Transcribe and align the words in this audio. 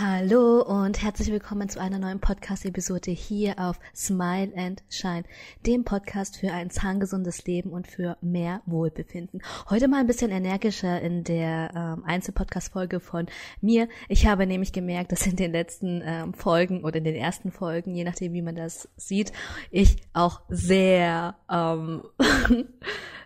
Hallo 0.00 0.62
und 0.62 1.02
herzlich 1.02 1.32
willkommen 1.32 1.68
zu 1.68 1.80
einer 1.80 1.98
neuen 1.98 2.20
Podcast-Episode 2.20 3.10
hier 3.10 3.58
auf 3.58 3.80
Smile 3.96 4.52
and 4.56 4.80
Shine, 4.88 5.24
dem 5.66 5.82
Podcast 5.84 6.36
für 6.36 6.52
ein 6.52 6.70
zahngesundes 6.70 7.44
Leben 7.46 7.70
und 7.70 7.88
für 7.88 8.16
mehr 8.20 8.62
Wohlbefinden. 8.66 9.42
Heute 9.68 9.88
mal 9.88 9.98
ein 9.98 10.06
bisschen 10.06 10.30
energischer 10.30 11.00
in 11.00 11.24
der 11.24 11.72
ähm, 11.74 12.04
Einzelpodcast-Folge 12.04 13.00
von 13.00 13.26
mir. 13.60 13.88
Ich 14.08 14.28
habe 14.28 14.46
nämlich 14.46 14.72
gemerkt, 14.72 15.10
dass 15.10 15.26
in 15.26 15.34
den 15.34 15.50
letzten 15.50 16.00
ähm, 16.04 16.32
Folgen 16.32 16.84
oder 16.84 16.98
in 16.98 17.04
den 17.04 17.16
ersten 17.16 17.50
Folgen, 17.50 17.92
je 17.92 18.04
nachdem 18.04 18.34
wie 18.34 18.42
man 18.42 18.54
das 18.54 18.88
sieht, 18.96 19.32
ich 19.72 19.96
auch 20.12 20.42
sehr 20.48 21.34
ähm, 21.50 22.04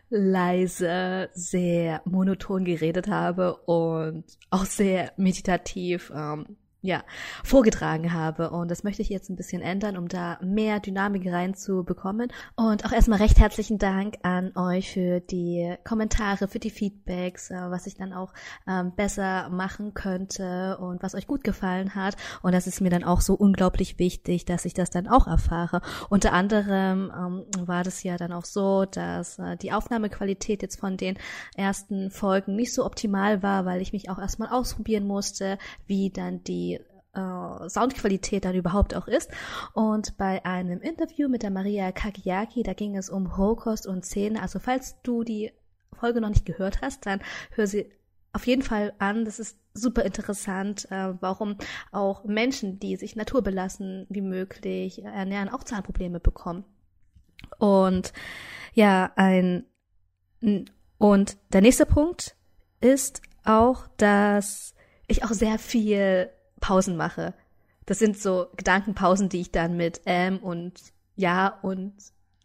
leise, 0.08 1.28
sehr 1.34 2.00
monoton 2.06 2.64
geredet 2.64 3.08
habe 3.08 3.56
und 3.66 4.24
auch 4.48 4.64
sehr 4.64 5.12
meditativ 5.18 6.10
ähm, 6.16 6.56
ja, 6.82 7.04
vorgetragen 7.44 8.12
habe. 8.12 8.50
Und 8.50 8.70
das 8.70 8.82
möchte 8.82 9.02
ich 9.02 9.08
jetzt 9.08 9.30
ein 9.30 9.36
bisschen 9.36 9.62
ändern, 9.62 9.96
um 9.96 10.08
da 10.08 10.38
mehr 10.42 10.80
Dynamik 10.80 11.30
reinzubekommen. 11.30 12.32
Und 12.56 12.84
auch 12.84 12.92
erstmal 12.92 13.20
recht 13.20 13.38
herzlichen 13.38 13.78
Dank 13.78 14.16
an 14.22 14.54
euch 14.56 14.92
für 14.92 15.20
die 15.20 15.76
Kommentare, 15.84 16.48
für 16.48 16.58
die 16.58 16.70
Feedbacks, 16.70 17.50
äh, 17.50 17.70
was 17.70 17.86
ich 17.86 17.94
dann 17.94 18.12
auch 18.12 18.34
ähm, 18.66 18.92
besser 18.96 19.48
machen 19.48 19.94
könnte 19.94 20.76
und 20.78 21.02
was 21.04 21.14
euch 21.14 21.28
gut 21.28 21.44
gefallen 21.44 21.94
hat. 21.94 22.16
Und 22.42 22.52
das 22.52 22.66
ist 22.66 22.80
mir 22.80 22.90
dann 22.90 23.04
auch 23.04 23.20
so 23.20 23.34
unglaublich 23.34 24.00
wichtig, 24.00 24.44
dass 24.44 24.64
ich 24.64 24.74
das 24.74 24.90
dann 24.90 25.06
auch 25.06 25.28
erfahre. 25.28 25.82
Unter 26.10 26.32
anderem 26.32 27.12
ähm, 27.16 27.44
war 27.68 27.84
das 27.84 28.02
ja 28.02 28.16
dann 28.16 28.32
auch 28.32 28.44
so, 28.44 28.86
dass 28.86 29.38
äh, 29.38 29.56
die 29.56 29.72
Aufnahmequalität 29.72 30.62
jetzt 30.62 30.80
von 30.80 30.96
den 30.96 31.16
ersten 31.56 32.10
Folgen 32.10 32.56
nicht 32.56 32.74
so 32.74 32.84
optimal 32.84 33.44
war, 33.44 33.64
weil 33.66 33.80
ich 33.80 33.92
mich 33.92 34.10
auch 34.10 34.18
erstmal 34.18 34.48
ausprobieren 34.48 35.06
musste, 35.06 35.58
wie 35.86 36.10
dann 36.10 36.42
die 36.42 36.71
äh, 37.14 37.68
Soundqualität 37.68 38.44
dann 38.44 38.54
überhaupt 38.54 38.94
auch 38.94 39.08
ist. 39.08 39.30
Und 39.74 40.16
bei 40.16 40.44
einem 40.44 40.80
Interview 40.80 41.28
mit 41.28 41.42
der 41.42 41.50
Maria 41.50 41.92
Kakiaki, 41.92 42.62
da 42.62 42.72
ging 42.72 42.96
es 42.96 43.10
um 43.10 43.26
Rohkost 43.26 43.86
und 43.86 44.04
Zähne. 44.04 44.40
Also 44.40 44.58
falls 44.58 45.00
du 45.02 45.24
die 45.24 45.52
Folge 45.92 46.20
noch 46.20 46.30
nicht 46.30 46.46
gehört 46.46 46.80
hast, 46.80 47.06
dann 47.06 47.20
hör 47.50 47.66
sie 47.66 47.92
auf 48.32 48.46
jeden 48.46 48.62
Fall 48.62 48.94
an. 48.98 49.24
Das 49.24 49.38
ist 49.38 49.58
super 49.74 50.04
interessant, 50.04 50.90
äh, 50.90 51.14
warum 51.20 51.56
auch 51.90 52.24
Menschen, 52.24 52.78
die 52.78 52.96
sich 52.96 53.16
naturbelassen 53.16 54.06
wie 54.08 54.22
möglich 54.22 55.04
ernähren, 55.04 55.48
auch 55.48 55.64
Zahnprobleme 55.64 56.20
bekommen. 56.20 56.64
Und 57.58 58.12
ja, 58.74 59.12
ein 59.16 59.66
und 60.98 61.36
der 61.52 61.60
nächste 61.60 61.86
Punkt 61.86 62.36
ist 62.80 63.22
auch, 63.44 63.86
dass 63.96 64.74
ich 65.06 65.24
auch 65.24 65.30
sehr 65.30 65.58
viel 65.58 66.30
Pausen 66.62 66.96
mache. 66.96 67.34
Das 67.84 67.98
sind 67.98 68.16
so 68.16 68.46
Gedankenpausen, 68.56 69.28
die 69.28 69.42
ich 69.42 69.50
dann 69.52 69.76
mit 69.76 70.00
ähm 70.06 70.38
und 70.38 70.80
ja 71.16 71.58
und 71.60 71.92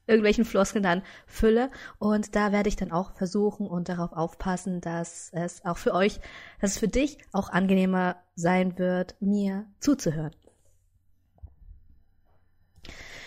irgendwelchen 0.08 0.46
Floskeln 0.46 0.84
dann 0.84 1.04
fülle. 1.26 1.70
Und 2.00 2.36
da 2.36 2.52
werde 2.52 2.68
ich 2.70 2.76
dann 2.76 2.92
auch 2.92 3.14
versuchen 3.14 3.68
und 3.68 3.88
darauf 3.88 4.12
aufpassen, 4.14 4.82
dass 4.82 5.30
es 5.34 5.64
auch 5.64 5.78
für 5.78 5.94
euch, 5.94 6.20
dass 6.60 6.72
es 6.72 6.78
für 6.80 6.88
dich 6.88 7.18
auch 7.32 7.50
angenehmer 7.50 8.18
sein 8.36 8.78
wird, 8.78 9.16
mir 9.22 9.66
zuzuhören. 9.80 10.36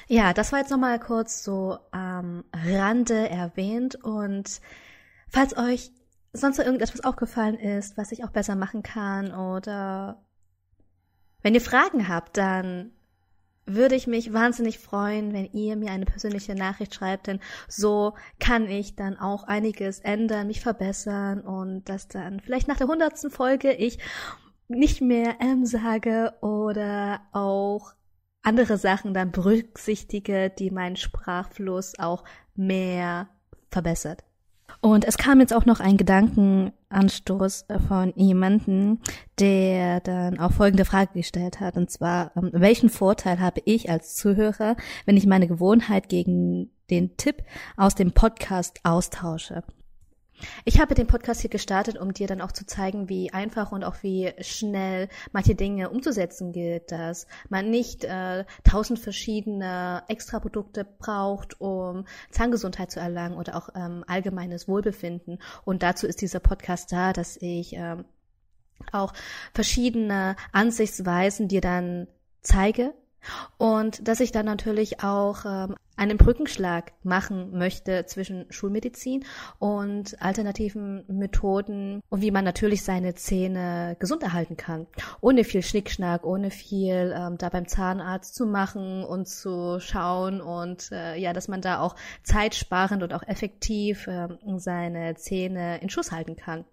Ja, 0.09 0.33
das 0.33 0.51
war 0.51 0.59
jetzt 0.59 0.73
nochmal 0.73 0.99
kurz 0.99 1.45
so 1.45 1.79
am 1.93 2.45
Rande 2.53 3.31
erwähnt 3.31 3.95
und 4.03 4.61
falls 5.29 5.57
euch 5.57 5.93
sonst 6.33 6.59
irgendetwas 6.59 7.05
aufgefallen 7.05 7.57
ist, 7.57 7.97
was 7.97 8.11
ich 8.11 8.25
auch 8.25 8.31
besser 8.31 8.57
machen 8.57 8.83
kann 8.83 9.33
oder 9.33 10.21
wenn 11.43 11.55
ihr 11.55 11.61
Fragen 11.61 12.09
habt, 12.09 12.37
dann 12.37 12.93
würde 13.67 13.95
ich 13.95 14.07
mich 14.07 14.33
wahnsinnig 14.33 14.79
freuen, 14.79 15.33
wenn 15.33 15.47
ihr 15.53 15.77
mir 15.77 15.91
eine 15.91 16.07
persönliche 16.07 16.55
Nachricht 16.55 16.95
schreibt, 16.95 17.27
denn 17.27 17.41
so 17.69 18.15
kann 18.39 18.69
ich 18.69 18.97
dann 18.97 19.17
auch 19.19 19.45
einiges 19.45 20.01
ändern, 20.01 20.49
mich 20.49 20.61
verbessern 20.61 21.41
und 21.41 21.85
dass 21.89 22.09
dann 22.09 22.41
vielleicht 22.41 22.69
nach 22.69 22.79
der 22.79 22.89
hundertsten 22.89 23.31
Folge 23.31 23.73
ich 23.73 23.99
nicht 24.69 25.01
mehr 25.01 25.37
M 25.41 25.67
sage 25.67 26.33
oder 26.41 27.21
auch 27.33 27.93
andere 28.43 28.79
Sachen 28.79 29.15
dann 29.15 29.33
berücksichtige, 29.33 30.51
die 30.51 30.71
meinen 30.71 30.97
Sprachfluss 30.97 31.99
auch 31.99 32.25
mehr 32.55 33.29
verbessert. 33.71 34.25
Und 34.83 35.05
es 35.05 35.19
kam 35.19 35.41
jetzt 35.41 35.53
auch 35.53 35.67
noch 35.67 35.81
ein 35.81 35.99
Gedankenanstoß 35.99 37.67
von 37.87 38.13
jemanden, 38.17 39.01
der 39.39 40.01
dann 40.01 40.39
auch 40.39 40.53
folgende 40.53 40.87
Frage 40.87 41.13
gestellt 41.15 41.61
hat, 41.61 41.77
und 41.77 41.91
zwar, 41.91 42.33
ähm, 42.35 42.51
welchen 42.53 42.89
Vorteil 42.89 43.41
habe 43.41 43.61
ich 43.67 43.91
als 43.91 44.17
Zuhörer, 44.17 44.77
wenn 45.05 45.19
ich 45.19 45.27
meine 45.27 45.49
Gewohnheit 45.49 46.09
gegen 46.09 46.71
den 46.89 47.17
Tipp 47.19 47.43
aus 47.77 47.95
dem 47.95 48.13
Podcast 48.13 48.81
austausche? 48.83 49.63
Ich 50.65 50.81
habe 50.81 50.95
den 50.95 51.07
Podcast 51.07 51.41
hier 51.41 51.51
gestartet, 51.51 51.99
um 51.99 52.13
dir 52.15 52.27
dann 52.27 52.41
auch 52.41 52.53
zu 52.53 52.67
zeigen, 52.67 53.09
wie 53.09 53.33
einfach 53.33 53.73
und 53.73 53.85
auch 53.85 54.03
wie 54.03 54.33
schnell 54.41 55.09
manche 55.33 55.55
Dinge 55.55 55.91
umzusetzen 55.91 56.53
gilt, 56.53 56.93
dass 56.93 57.27
man 57.49 57.71
nicht 57.71 58.05
äh, 58.05 58.45
tausend 58.65 58.99
verschiedene 58.99 60.03
Extraprodukte 60.09 60.85
braucht, 60.85 61.61
um 61.61 62.05
Zahngesundheit 62.31 62.91
zu 62.91 63.01
erlangen 63.01 63.37
oder 63.37 63.57
auch 63.57 63.71
ähm, 63.75 64.05
allgemeines 64.07 64.69
Wohlbefinden. 64.69 65.39
Und 65.65 65.83
dazu 65.83 66.07
ist 66.07 66.21
dieser 66.21 66.41
Podcast 66.41 66.93
da, 66.93 67.13
dass 67.13 67.37
ich 67.41 67.73
ähm, 67.75 68.05
auch 68.93 69.13
verschiedene 69.53 70.37
Ansichtsweisen 70.53 71.49
dir 71.49 71.61
dann 71.61 72.09
zeige, 72.43 72.95
und 73.59 74.07
dass 74.07 74.21
ich 74.21 74.33
dann 74.33 74.47
natürlich 74.47 75.03
auch 75.03 75.45
ähm, 75.45 75.77
einen 75.97 76.17
Brückenschlag 76.17 76.93
machen 77.03 77.59
möchte 77.59 78.07
zwischen 78.07 78.47
Schulmedizin 78.51 79.25
und 79.59 80.21
alternativen 80.23 81.05
Methoden 81.09 82.01
und 82.09 82.23
wie 82.23 82.31
man 82.31 82.45
natürlich 82.45 82.83
seine 82.83 83.15
Zähne 83.15 83.97
gesund 83.99 84.23
erhalten 84.23 84.57
kann. 84.57 84.87
Ohne 85.21 85.45
viel 85.45 85.63
Schnickschnack, 85.63 86.25
ohne 86.25 86.51
viel 86.51 87.15
ähm, 87.15 87.37
da 87.37 87.51
beim 87.51 87.69
Zahnarzt 87.69 88.35
zu 88.35 88.47
machen 88.47 89.05
und 89.05 89.29
zu 89.29 89.79
schauen 89.81 90.41
und 90.41 90.91
äh, 90.91 91.17
ja, 91.17 91.35
dass 91.35 91.49
man 91.49 91.61
da 91.61 91.81
auch 91.81 91.97
zeitsparend 92.23 93.03
und 93.03 93.13
auch 93.13 93.27
effektiv 93.27 94.07
äh, 94.07 94.29
seine 94.57 95.17
Zähne 95.17 95.83
in 95.83 95.91
Schuss 95.91 96.13
halten 96.13 96.37
kann. 96.37 96.65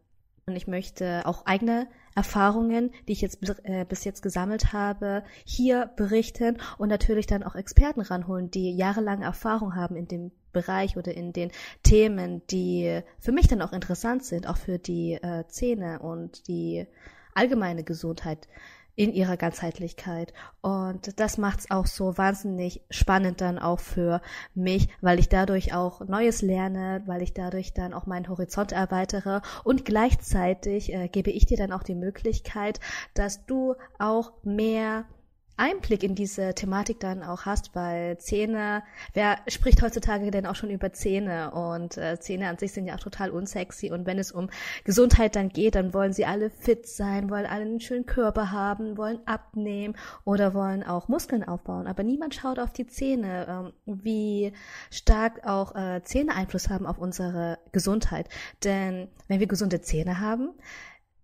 Und 0.47 0.55
ich 0.55 0.65
möchte 0.65 1.23
auch 1.25 1.45
eigene 1.45 1.89
Erfahrungen, 2.15 2.91
die 3.05 3.11
ich 3.11 3.19
jetzt 3.19 3.39
äh, 3.65 3.83
bis 3.83 4.05
jetzt 4.05 4.21
gesammelt 4.21 4.71
habe, 4.71 5.25
hier 5.43 5.91
berichten 5.97 6.57
und 6.77 6.87
natürlich 6.87 7.27
dann 7.27 7.43
auch 7.43 7.55
Experten 7.55 7.99
ranholen, 7.99 8.49
die 8.49 8.73
jahrelange 8.73 9.25
Erfahrung 9.25 9.75
haben 9.75 9.97
in 9.97 10.07
dem 10.07 10.31
Bereich 10.53 10.95
oder 10.95 11.13
in 11.13 11.33
den 11.33 11.51
Themen, 11.83 12.43
die 12.47 13.01
für 13.19 13.33
mich 13.33 13.49
dann 13.49 13.61
auch 13.61 13.73
interessant 13.73 14.23
sind, 14.23 14.47
auch 14.47 14.55
für 14.55 14.79
die 14.79 15.15
äh, 15.15 15.43
Zähne 15.49 15.99
und 15.99 16.47
die 16.47 16.87
allgemeine 17.33 17.83
Gesundheit 17.83 18.47
in 18.97 19.13
ihrer 19.13 19.37
Ganzheitlichkeit. 19.37 20.33
Und 20.61 21.19
das 21.19 21.37
macht's 21.37 21.69
auch 21.69 21.85
so 21.85 22.17
wahnsinnig 22.17 22.81
spannend 22.89 23.39
dann 23.41 23.59
auch 23.59 23.79
für 23.79 24.21
mich, 24.55 24.89
weil 25.01 25.19
ich 25.19 25.29
dadurch 25.29 25.73
auch 25.73 26.01
Neues 26.01 26.41
lerne, 26.41 27.03
weil 27.05 27.21
ich 27.21 27.33
dadurch 27.33 27.73
dann 27.73 27.93
auch 27.93 28.07
meinen 28.07 28.27
Horizont 28.27 28.71
erweitere 28.71 29.41
und 29.63 29.85
gleichzeitig 29.85 30.91
äh, 30.91 31.07
gebe 31.09 31.29
ich 31.29 31.45
dir 31.45 31.57
dann 31.57 31.71
auch 31.71 31.83
die 31.83 31.95
Möglichkeit, 31.95 32.79
dass 33.13 33.45
du 33.45 33.75
auch 33.99 34.33
mehr 34.43 35.05
Einblick 35.57 36.03
in 36.03 36.15
diese 36.15 36.53
Thematik 36.53 36.99
dann 36.99 37.23
auch 37.23 37.45
hast, 37.45 37.75
weil 37.75 38.17
Zähne, 38.17 38.83
wer 39.13 39.37
spricht 39.47 39.81
heutzutage 39.81 40.31
denn 40.31 40.45
auch 40.45 40.55
schon 40.55 40.69
über 40.69 40.93
Zähne? 40.93 41.51
Und 41.51 41.97
äh, 41.97 42.19
Zähne 42.19 42.47
an 42.47 42.57
sich 42.57 42.71
sind 42.71 42.85
ja 42.85 42.95
auch 42.95 42.99
total 42.99 43.31
unsexy. 43.31 43.91
Und 43.91 44.05
wenn 44.05 44.19
es 44.19 44.31
um 44.31 44.49
Gesundheit 44.83 45.35
dann 45.35 45.49
geht, 45.49 45.75
dann 45.75 45.93
wollen 45.93 46.13
sie 46.13 46.25
alle 46.25 46.49
fit 46.49 46.87
sein, 46.87 47.29
wollen 47.29 47.45
alle 47.45 47.63
einen 47.63 47.79
schönen 47.79 48.05
Körper 48.05 48.51
haben, 48.51 48.97
wollen 48.97 49.19
abnehmen 49.25 49.95
oder 50.23 50.53
wollen 50.53 50.83
auch 50.83 51.07
Muskeln 51.07 51.43
aufbauen, 51.43 51.87
aber 51.87 52.03
niemand 52.03 52.35
schaut 52.35 52.59
auf 52.59 52.71
die 52.71 52.87
Zähne, 52.87 53.73
ähm, 53.87 54.01
wie 54.03 54.53
stark 54.91 55.45
auch 55.45 55.75
äh, 55.75 56.01
Zähne 56.03 56.35
Einfluss 56.35 56.69
haben 56.69 56.85
auf 56.85 56.97
unsere 56.97 57.59
Gesundheit, 57.71 58.29
denn 58.63 59.09
wenn 59.27 59.39
wir 59.39 59.47
gesunde 59.47 59.81
Zähne 59.81 60.19
haben, 60.19 60.49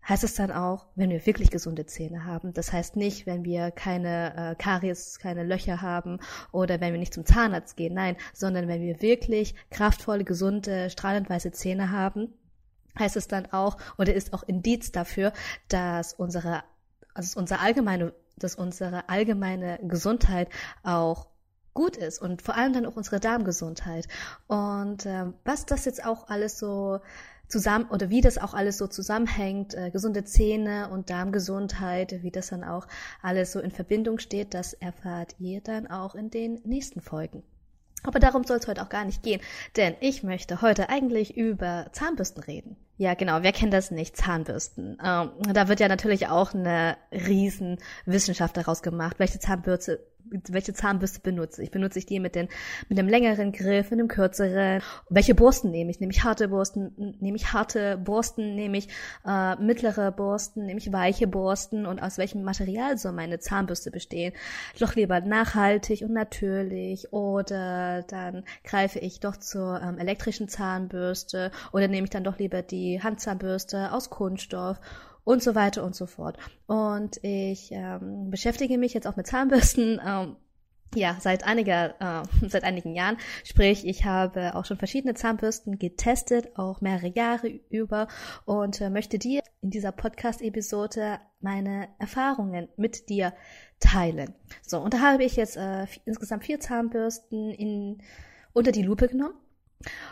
heißt 0.07 0.23
es 0.23 0.35
dann 0.35 0.51
auch, 0.51 0.87
wenn 0.95 1.09
wir 1.09 1.25
wirklich 1.25 1.49
gesunde 1.49 1.85
Zähne 1.85 2.25
haben. 2.25 2.53
Das 2.53 2.73
heißt 2.73 2.95
nicht, 2.95 3.25
wenn 3.25 3.45
wir 3.45 3.71
keine 3.71 4.51
äh, 4.51 4.55
Karies, 4.55 5.19
keine 5.19 5.43
Löcher 5.43 5.81
haben 5.81 6.19
oder 6.51 6.81
wenn 6.81 6.93
wir 6.93 6.99
nicht 6.99 7.13
zum 7.13 7.25
Zahnarzt 7.25 7.77
gehen, 7.77 7.93
nein, 7.93 8.17
sondern 8.33 8.67
wenn 8.67 8.81
wir 8.81 9.01
wirklich 9.01 9.55
kraftvolle, 9.69 10.23
gesunde, 10.23 10.89
strahlend 10.89 11.29
weiße 11.29 11.51
Zähne 11.51 11.91
haben, 11.91 12.33
heißt 12.97 13.15
es 13.15 13.27
dann 13.27 13.51
auch 13.51 13.77
oder 13.97 14.13
ist 14.13 14.33
auch 14.33 14.43
Indiz 14.43 14.91
dafür, 14.91 15.33
dass 15.67 16.13
unsere, 16.13 16.63
also 17.13 17.39
unser 17.39 17.61
allgemeine, 17.61 18.13
dass 18.37 18.55
unsere 18.55 19.09
allgemeine 19.09 19.79
Gesundheit 19.83 20.49
auch 20.83 21.27
gut 21.73 21.97
ist 21.97 22.21
und 22.21 22.41
vor 22.41 22.55
allem 22.55 22.73
dann 22.73 22.85
auch 22.85 22.95
unsere 22.95 23.19
Darmgesundheit. 23.19 24.07
Und 24.47 25.05
äh, 25.05 25.25
was 25.43 25.65
das 25.65 25.85
jetzt 25.85 26.05
auch 26.05 26.29
alles 26.29 26.59
so 26.59 26.99
zusammen 27.47 27.85
oder 27.89 28.09
wie 28.09 28.21
das 28.21 28.37
auch 28.37 28.53
alles 28.53 28.77
so 28.77 28.87
zusammenhängt, 28.87 29.73
äh, 29.73 29.91
gesunde 29.91 30.23
Zähne 30.23 30.89
und 30.89 31.09
Darmgesundheit, 31.09 32.23
wie 32.23 32.31
das 32.31 32.47
dann 32.47 32.63
auch 32.63 32.87
alles 33.21 33.51
so 33.51 33.59
in 33.59 33.71
Verbindung 33.71 34.19
steht, 34.19 34.53
das 34.53 34.73
erfahrt 34.73 35.35
ihr 35.39 35.61
dann 35.61 35.87
auch 35.87 36.15
in 36.15 36.29
den 36.29 36.61
nächsten 36.65 37.01
Folgen. 37.01 37.43
Aber 38.03 38.19
darum 38.19 38.43
soll 38.43 38.57
es 38.57 38.67
heute 38.67 38.81
auch 38.83 38.89
gar 38.89 39.05
nicht 39.05 39.23
gehen, 39.23 39.41
denn 39.77 39.95
ich 40.01 40.23
möchte 40.23 40.61
heute 40.61 40.89
eigentlich 40.89 41.37
über 41.37 41.87
Zahnbürsten 41.93 42.43
reden. 42.43 42.75
Ja, 42.97 43.15
genau, 43.15 43.39
wer 43.41 43.51
kennt 43.51 43.73
das 43.73 43.89
nicht? 43.89 44.15
Zahnbürsten. 44.15 44.97
Ähm, 45.03 45.31
da 45.51 45.67
wird 45.67 45.79
ja 45.79 45.87
natürlich 45.87 46.27
auch 46.27 46.53
eine 46.53 46.95
riesen 47.11 47.79
Wissenschaft 48.05 48.55
daraus 48.55 48.83
gemacht, 48.83 49.17
welche 49.17 49.39
Zahnbürste 49.39 49.99
welche 50.49 50.73
Zahnbürste 50.73 51.19
benutze 51.19 51.61
ich. 51.63 51.71
Benutze 51.71 51.99
ich 51.99 52.05
die 52.05 52.19
mit, 52.19 52.35
den, 52.35 52.47
mit 52.89 52.97
dem 52.97 53.07
längeren 53.07 53.51
Griff, 53.51 53.91
mit 53.91 53.99
dem 53.99 54.07
kürzeren? 54.07 54.81
Welche 55.09 55.35
Borsten 55.35 55.71
nehme 55.71 55.91
ich? 55.91 55.99
Nehme 55.99 56.11
ich 56.11 56.23
harte 56.23 56.47
Borsten? 56.47 57.17
Nehme 57.19 57.37
ich 57.37 57.53
harte 57.53 57.97
Borsten? 57.97 58.55
Nehme 58.55 58.77
ich 58.77 58.87
äh, 59.25 59.55
mittlere 59.57 60.11
Borsten? 60.11 60.65
Nehme 60.65 60.79
ich 60.79 60.91
weiche 60.91 61.27
Borsten? 61.27 61.85
Und 61.85 62.01
aus 62.01 62.17
welchem 62.17 62.43
Material 62.43 62.97
soll 62.97 63.13
meine 63.13 63.39
Zahnbürste 63.39 63.91
bestehen? 63.91 64.33
Doch 64.79 64.95
lieber 64.95 65.21
nachhaltig 65.21 66.01
und 66.01 66.13
natürlich 66.13 67.11
oder 67.13 68.03
dann 68.03 68.43
greife 68.63 68.99
ich 68.99 69.19
doch 69.19 69.37
zur 69.37 69.81
ähm, 69.81 69.97
elektrischen 69.97 70.47
Zahnbürste 70.47 71.51
oder 71.71 71.87
nehme 71.87 72.05
ich 72.05 72.11
dann 72.11 72.23
doch 72.23 72.39
lieber 72.39 72.61
die 72.61 72.82
Handzahnbürste 73.01 73.91
aus 73.91 74.09
Kunststoff 74.09 74.79
und 75.23 75.41
so 75.41 75.55
weiter 75.55 75.83
und 75.83 75.95
so 75.95 76.05
fort. 76.05 76.37
Und 76.67 77.17
ich 77.23 77.71
ähm, 77.71 78.29
beschäftige 78.29 78.77
mich 78.77 78.93
jetzt 78.93 79.07
auch 79.07 79.15
mit 79.15 79.27
Zahnbürsten. 79.27 80.01
Ähm, 80.05 80.35
ja, 80.95 81.17
seit 81.19 81.43
einiger, 81.43 81.95
äh, 81.99 82.47
seit 82.47 82.63
einigen 82.63 82.95
Jahren. 82.95 83.17
Sprich, 83.43 83.85
ich 83.87 84.05
habe 84.05 84.55
auch 84.55 84.65
schon 84.65 84.77
verschiedene 84.77 85.13
Zahnbürsten 85.13 85.79
getestet, 85.79 86.57
auch 86.57 86.81
mehrere 86.81 87.07
Jahre 87.07 87.47
über 87.69 88.07
und 88.45 88.81
äh, 88.81 88.89
möchte 88.89 89.17
dir 89.17 89.41
in 89.61 89.69
dieser 89.69 89.91
Podcast-Episode 89.91 91.19
meine 91.39 91.87
Erfahrungen 91.99 92.67
mit 92.75 93.09
dir 93.09 93.33
teilen. 93.79 94.35
So, 94.61 94.79
und 94.79 94.93
da 94.93 94.99
habe 94.99 95.23
ich 95.23 95.35
jetzt 95.35 95.57
äh, 95.57 95.87
insgesamt 96.05 96.45
vier 96.45 96.59
Zahnbürsten 96.59 97.49
in, 97.51 98.01
unter 98.53 98.71
die 98.71 98.83
Lupe 98.83 99.07
genommen 99.07 99.35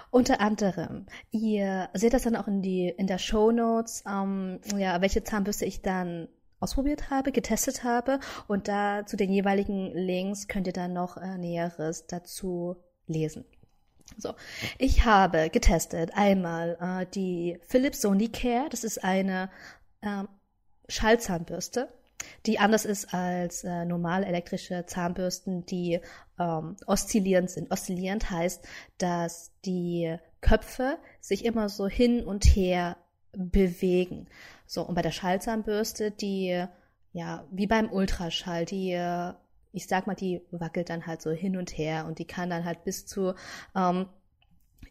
unter 0.09 0.41
anderem, 0.41 1.05
ihr 1.31 1.89
seht 1.93 2.13
das 2.13 2.23
dann 2.23 2.35
auch 2.35 2.47
in 2.47 2.61
die 2.61 2.89
in 2.89 3.07
der 3.07 3.17
Show 3.17 3.51
Notes, 3.51 4.03
ähm, 4.07 4.59
ja, 4.75 5.01
welche 5.01 5.23
Zahnbürste 5.23 5.65
ich 5.65 5.81
dann 5.81 6.27
ausprobiert 6.59 7.09
habe, 7.09 7.31
getestet 7.31 7.83
habe. 7.83 8.19
Und 8.47 8.67
da 8.67 9.05
zu 9.05 9.17
den 9.17 9.31
jeweiligen 9.31 9.91
Links 9.93 10.47
könnt 10.47 10.67
ihr 10.67 10.73
dann 10.73 10.93
noch 10.93 11.17
äh, 11.17 11.37
Näheres 11.37 12.07
dazu 12.07 12.77
lesen. 13.07 13.45
So, 14.17 14.33
ich 14.77 15.05
habe 15.05 15.49
getestet 15.49 16.11
einmal 16.15 16.77
äh, 16.81 17.05
die 17.13 17.59
Philips 17.61 18.01
Sonicare, 18.01 18.67
das 18.69 18.83
ist 18.83 19.03
eine 19.03 19.49
äh, 20.01 20.23
Schallzahnbürste 20.89 21.87
die 22.45 22.59
anders 22.59 22.85
ist 22.85 23.13
als 23.13 23.63
äh, 23.63 23.85
normale 23.85 24.25
elektrische 24.25 24.85
Zahnbürsten, 24.85 25.65
die 25.65 25.99
ähm, 26.39 26.75
oszillierend 26.85 27.49
sind. 27.49 27.71
Oszillierend 27.71 28.29
heißt, 28.29 28.65
dass 28.97 29.51
die 29.65 30.17
Köpfe 30.41 30.97
sich 31.19 31.45
immer 31.45 31.69
so 31.69 31.87
hin 31.87 32.23
und 32.23 32.45
her 32.45 32.97
bewegen. 33.33 34.27
So, 34.65 34.83
und 34.83 34.95
bei 34.95 35.01
der 35.01 35.11
Schallzahnbürste, 35.11 36.11
die, 36.11 36.65
ja, 37.13 37.45
wie 37.51 37.67
beim 37.67 37.91
Ultraschall, 37.91 38.65
die, 38.65 38.99
ich 39.71 39.87
sag 39.87 40.07
mal, 40.07 40.15
die 40.15 40.41
wackelt 40.51 40.89
dann 40.89 41.05
halt 41.05 41.21
so 41.21 41.31
hin 41.31 41.57
und 41.57 41.77
her 41.77 42.05
und 42.07 42.19
die 42.19 42.25
kann 42.25 42.49
dann 42.49 42.65
halt 42.65 42.83
bis 42.83 43.05
zu 43.05 43.33
ähm, 43.75 44.07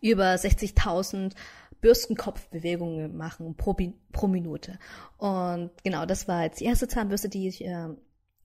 über 0.01 0.35
60.000 0.35 1.35
Bürstenkopfbewegungen 1.81 3.17
machen 3.17 3.57
pro, 3.57 3.77
pro 4.13 4.27
Minute. 4.27 4.79
Und 5.19 5.71
genau, 5.83 6.07
das 6.07 6.29
war 6.29 6.45
jetzt 6.45 6.61
die 6.61 6.65
erste 6.65 6.89
Zahnbürste, 6.89 7.29
die 7.29 7.49
ich 7.49 7.65
äh, 7.65 7.89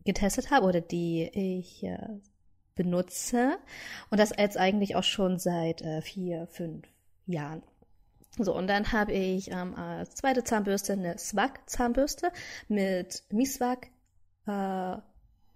getestet 0.06 0.52
habe 0.52 0.66
oder 0.66 0.82
die 0.82 1.30
ich 1.34 1.84
äh, 1.84 2.20
benutze. 2.76 3.58
Und 4.10 4.20
das 4.20 4.32
jetzt 4.38 4.58
eigentlich 4.58 4.96
auch 4.96 5.04
schon 5.04 5.40
seit 5.40 5.82
äh, 5.82 6.02
vier, 6.02 6.48
fünf 6.48 6.88
Jahren. 7.26 7.64
So, 8.38 8.54
und 8.54 8.68
dann 8.68 8.92
habe 8.92 9.14
ich 9.14 9.50
ähm, 9.52 9.76
als 9.76 10.16
zweite 10.16 10.44
Zahnbürste 10.44 10.94
eine 10.94 11.18
Swag-Zahnbürste 11.18 12.32
mit 12.68 13.24
Miswak, 13.32 13.88
äh, 14.46 14.98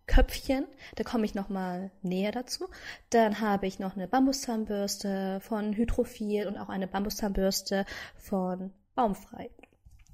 Köpfchen. 0.10 0.66
Da 0.96 1.04
komme 1.04 1.24
ich 1.24 1.36
nochmal 1.36 1.92
näher 2.02 2.32
dazu. 2.32 2.68
Dann 3.12 3.40
habe 3.40 3.68
ich 3.68 3.78
noch 3.80 3.96
eine 3.96 4.08
Bambuszahnbürste 4.08 5.40
von 5.42 5.74
Hydrophil 5.74 6.48
und 6.48 6.58
auch 6.58 6.70
eine 6.70 6.88
Bambuszahnbürste 6.88 7.86
von 8.18 8.74
Baumfrei 8.96 9.52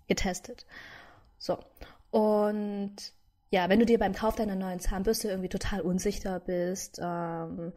getestet. 0.08 0.66
So. 1.38 1.58
Und 2.12 2.96
ja, 3.50 3.70
wenn 3.70 3.80
du 3.80 3.86
dir 3.86 3.98
beim 3.98 4.14
Kauf 4.14 4.36
deiner 4.36 4.56
neuen 4.56 4.82
Zahnbürste 4.82 5.30
irgendwie 5.30 5.50
total 5.50 5.80
unsicher 5.82 6.42
bist, 6.42 7.00
ähm, 7.02 7.72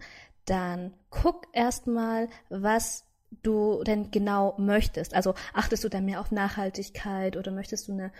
dann 0.44 0.94
guck 1.10 1.46
erstmal, 1.52 2.28
was 2.48 3.04
du 3.42 3.84
denn 3.84 4.10
genau 4.10 4.54
möchtest. 4.58 5.14
Also 5.14 5.34
achtest 5.54 5.84
du 5.84 5.88
dann 5.88 6.04
mehr 6.04 6.20
auf 6.20 6.32
Nachhaltigkeit 6.32 7.36
oder 7.36 7.52
möchtest 7.52 7.86
du 7.86 7.92
eine 7.92 8.10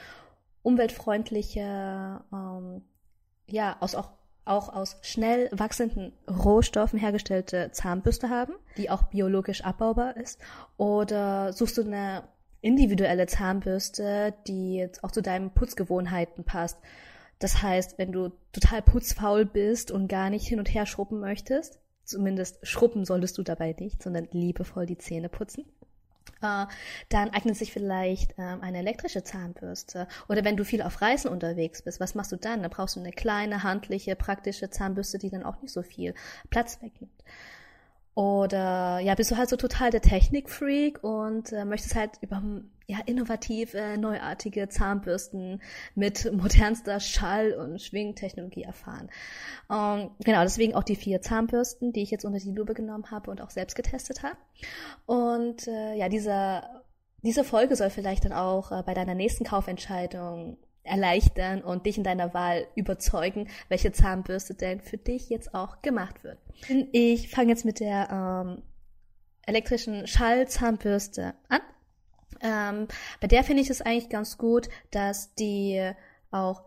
umweltfreundliche 0.63 2.21
ähm, 2.33 2.83
ja, 3.49 3.77
aus 3.81 3.95
auch 3.95 4.11
auch 4.49 4.75
aus 4.75 4.97
schnell 5.03 5.51
wachsenden 5.53 6.13
Rohstoffen 6.29 6.99
hergestellte 6.99 7.71
Zahnbürste 7.73 8.31
haben, 8.31 8.55
die 8.79 8.91
auch 8.91 9.05
biologisch 9.05 9.63
abbaubar 9.63 10.17
ist? 10.17 10.41
Oder 10.79 11.53
suchst 11.53 11.77
du 11.77 11.83
eine 11.83 12.25
individuelle 12.61 13.27
Zahnbürste, 13.27 14.35
die 14.47 14.77
jetzt 14.77 15.05
auch 15.05 15.11
zu 15.11 15.21
deinen 15.21 15.51
Putzgewohnheiten 15.51 16.45
passt? 16.45 16.79
Das 17.39 17.63
heißt, 17.63 17.99
wenn 17.99 18.11
du 18.11 18.33
total 18.53 18.83
putzfaul 18.83 19.45
bist 19.45 19.91
und 19.91 20.09
gar 20.09 20.31
nicht 20.31 20.49
hin 20.49 20.59
und 20.59 20.73
her 20.75 20.87
schrubben 20.87 21.21
möchtest, 21.21 21.79
zumindest 22.03 22.67
schrubben 22.67 23.05
solltest 23.05 23.39
du 23.39 23.43
dabei 23.43 23.77
nicht, 23.79 24.03
sondern 24.03 24.29
liebevoll 24.33 24.87
die 24.87 24.99
Zähne 24.99 25.29
putzen, 25.29 25.67
äh, 26.43 26.67
dann 27.09 27.31
eignet 27.31 27.57
sich 27.57 27.73
vielleicht 27.73 28.35
ähm, 28.39 28.61
eine 28.63 28.79
elektrische 28.79 29.25
Zahnbürste. 29.25 30.09
Oder 30.29 30.45
wenn 30.45 30.57
du 30.57 30.65
viel 30.65 30.83
auf 30.83 31.01
Reisen 31.01 31.31
unterwegs 31.31 31.83
bist, 31.83 32.01
was 32.01 32.15
machst 32.15 32.33
du 32.33 32.37
dann? 32.37 32.63
Da 32.63 32.69
brauchst 32.69 32.97
du 32.97 33.01
eine 33.01 33.13
kleine, 33.13 33.63
handliche, 33.63 34.17
praktische 34.17 34.71
Zahnbürste, 34.71 35.19
die 35.19 35.31
dann 35.31 35.43
auch 35.43 35.61
nicht 35.63 35.73
so 35.73 35.83
viel 35.83 36.15
Platz 36.51 36.81
wegnimmt. 36.83 37.25
Oder 38.19 38.99
ja, 38.99 39.15
bist 39.15 39.31
du 39.31 39.37
halt 39.37 39.49
so 39.49 39.55
total 39.55 39.93
der 39.93 40.03
Technikfreak 40.03 41.05
und 41.05 41.53
äh, 41.53 41.65
möchtest 41.65 41.95
halt 41.95 42.11
über 42.21 42.43
ja, 42.89 42.99
innovative, 43.07 43.97
neuartige 43.97 44.69
Zahnbürsten 44.69 45.63
mit 45.95 46.29
modernster 46.33 46.99
Schall- 46.99 47.53
und 47.53 47.81
Schwingtechnologie 47.81 48.65
erfahren. 48.65 49.09
Ähm, 49.71 50.11
genau, 50.25 50.43
deswegen 50.43 50.75
auch 50.75 50.83
die 50.83 50.97
vier 50.97 51.23
Zahnbürsten, 51.23 51.93
die 51.93 52.03
ich 52.03 52.11
jetzt 52.11 52.25
unter 52.25 52.41
die 52.41 52.51
Lupe 52.51 52.75
genommen 52.75 53.09
habe 53.13 53.31
und 53.31 53.41
auch 53.41 53.51
selbst 53.51 53.77
getestet 53.77 54.25
habe. 54.25 54.37
Und 55.07 55.69
äh, 55.69 55.95
ja, 55.95 56.09
dieser, 56.09 56.83
diese 57.23 57.45
Folge 57.45 57.77
soll 57.77 57.91
vielleicht 57.91 58.25
dann 58.25 58.33
auch 58.33 58.73
äh, 58.73 58.83
bei 58.85 58.95
deiner 58.95 59.15
nächsten 59.15 59.45
Kaufentscheidung 59.45 60.57
erleichtern 60.89 61.63
und 61.63 61.87
dich 61.87 61.99
in 61.99 62.05
deiner 62.05 62.35
Wahl 62.35 62.67
überzeugen, 62.75 63.49
welche 63.69 63.93
Zahnbürste 63.93 64.55
denn 64.55 64.81
für 64.81 64.99
dich 64.99 65.29
jetzt 65.29 65.55
auch 65.55 65.83
gemacht 65.83 66.25
wird. 66.25 66.39
Ich 66.93 67.31
fange 67.31 67.51
jetzt 67.51 67.65
mit 67.65 67.81
der 67.81 68.09
ähm, 68.11 68.63
elektrischen 69.47 70.07
Schallzahnbürste 70.07 71.35
an. 71.49 71.61
Ähm, 72.41 72.89
bei 73.21 73.27
der 73.27 73.45
finde 73.45 73.63
ich 73.63 73.71
es 73.71 73.81
eigentlich 73.81 74.11
ganz 74.11 74.39
gut, 74.39 74.69
dass 74.91 75.35
die 75.35 75.93
auch 76.31 76.63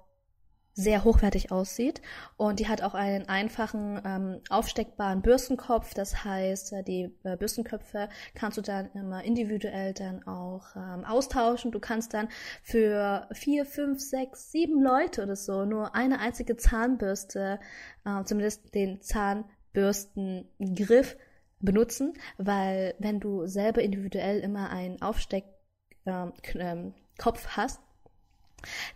sehr 0.74 1.04
hochwertig 1.04 1.52
aussieht 1.52 2.02
und 2.38 2.60
die 2.60 2.68
hat 2.68 2.82
auch 2.82 2.94
einen 2.94 3.28
einfachen 3.28 4.02
ähm, 4.06 4.42
aufsteckbaren 4.50 5.22
Bürstenkopf. 5.22 5.94
Das 5.94 6.24
heißt, 6.24 6.74
äh, 6.74 6.84
die 6.84 7.14
äh, 7.24 7.36
Bürstenköpfe 7.36 8.10
kannst 8.36 8.58
du 8.58 8.62
dann 8.62 8.90
immer 8.94 9.24
individuell 9.24 9.94
dann 9.94 10.26
auch 10.28 10.76
ähm, 10.76 11.04
austauschen. 11.06 11.72
Du 11.72 11.80
kannst 11.80 12.14
dann 12.14 12.30
für 12.64 13.28
vier, 13.34 13.66
fünf, 13.66 14.00
sechs, 14.00 14.52
sieben 14.52 14.82
Leute 14.82 15.24
oder 15.24 15.36
so 15.36 15.66
nur 15.66 15.96
eine 15.96 16.20
einzige 16.20 16.56
Zahnbürste, 16.56 17.60
äh, 18.06 18.24
zumindest 18.24 18.74
den 18.74 19.02
Zahnbürstengriff 19.02 21.18
benutzen, 21.60 22.14
weil 22.38 22.96
wenn 23.00 23.20
du 23.20 23.46
selber 23.46 23.82
individuell 23.82 24.40
immer 24.40 24.70
einen 24.70 25.02
Aufsteckkopf 25.02 25.52
ähm, 26.56 26.94
hast, 27.50 27.82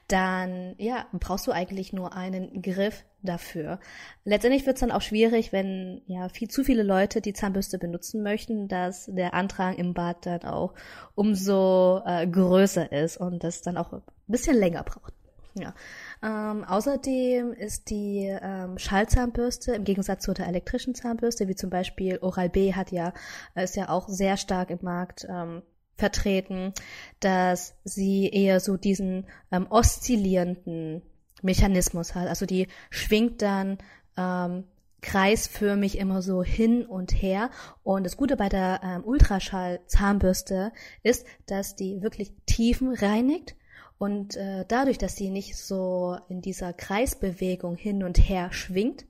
dann 0.07 0.75
ja, 0.77 1.05
brauchst 1.13 1.47
du 1.47 1.51
eigentlich 1.51 1.93
nur 1.93 2.13
einen 2.13 2.61
Griff 2.61 3.05
dafür. 3.21 3.79
Letztendlich 4.23 4.65
wird 4.65 4.77
es 4.77 4.81
dann 4.81 4.91
auch 4.91 5.01
schwierig, 5.01 5.51
wenn 5.51 6.01
ja 6.05 6.29
viel 6.29 6.49
zu 6.49 6.63
viele 6.63 6.83
Leute 6.83 7.21
die 7.21 7.33
Zahnbürste 7.33 7.77
benutzen 7.77 8.23
möchten, 8.23 8.67
dass 8.67 9.05
der 9.05 9.33
Antrag 9.33 9.77
im 9.77 9.93
Bad 9.93 10.25
dann 10.25 10.43
auch 10.43 10.73
umso 11.15 12.01
äh, 12.05 12.27
größer 12.27 12.91
ist 12.91 13.17
und 13.17 13.43
das 13.43 13.61
dann 13.61 13.77
auch 13.77 13.91
ein 13.93 14.03
bisschen 14.27 14.57
länger 14.57 14.83
braucht. 14.83 15.13
Ja. 15.57 15.73
Ähm, 16.21 16.65
außerdem 16.65 17.53
ist 17.53 17.89
die 17.89 18.25
ähm, 18.41 18.77
Schallzahnbürste 18.77 19.73
im 19.73 19.85
Gegensatz 19.85 20.23
zu 20.23 20.33
der 20.33 20.47
elektrischen 20.47 20.95
Zahnbürste, 20.95 21.47
wie 21.47 21.55
zum 21.55 21.69
Beispiel 21.69 22.19
Oral 22.21 22.49
B 22.49 22.73
hat 22.73 22.91
ja, 22.91 23.13
ist 23.55 23.77
ja 23.77 23.87
auch 23.87 24.09
sehr 24.09 24.35
stark 24.35 24.69
im 24.69 24.79
Markt 24.81 25.25
ähm, 25.29 25.61
vertreten, 25.95 26.73
dass 27.19 27.75
sie 27.83 28.29
eher 28.29 28.59
so 28.59 28.77
diesen 28.77 29.25
ähm, 29.51 29.67
oszillierenden 29.69 31.01
Mechanismus 31.41 32.15
hat. 32.15 32.27
Also 32.27 32.45
die 32.45 32.67
schwingt 32.89 33.41
dann 33.41 33.77
ähm, 34.17 34.65
kreisförmig 35.01 35.97
immer 35.99 36.21
so 36.21 36.43
hin 36.43 36.85
und 36.85 37.11
her. 37.11 37.51
Und 37.83 38.05
das 38.05 38.17
Gute 38.17 38.35
bei 38.35 38.49
der 38.49 38.81
ähm, 38.83 39.03
Ultraschall-Zahnbürste 39.05 40.71
ist, 41.03 41.25
dass 41.45 41.75
die 41.75 42.01
wirklich 42.01 42.33
Tiefen 42.45 42.93
reinigt. 42.93 43.55
Und 43.97 44.35
äh, 44.35 44.65
dadurch, 44.67 44.97
dass 44.97 45.15
sie 45.15 45.29
nicht 45.29 45.55
so 45.55 46.17
in 46.27 46.41
dieser 46.41 46.73
Kreisbewegung 46.73 47.77
hin 47.77 48.03
und 48.03 48.17
her 48.17 48.51
schwingt, 48.51 49.05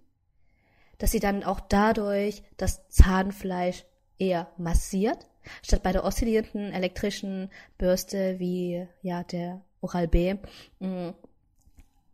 dass 0.97 1.11
sie 1.11 1.19
dann 1.19 1.43
auch 1.43 1.59
dadurch 1.59 2.43
das 2.57 2.87
Zahnfleisch 2.89 3.85
eher 4.17 4.51
massiert, 4.57 5.27
statt 5.63 5.83
bei 5.83 5.91
der 5.91 6.03
oszillierenden 6.03 6.73
elektrischen 6.73 7.49
Bürste 7.77 8.39
wie 8.39 8.87
ja 9.01 9.23
der 9.23 9.61
Oral 9.81 10.07
B, 10.07 10.35
mh, 10.79 11.13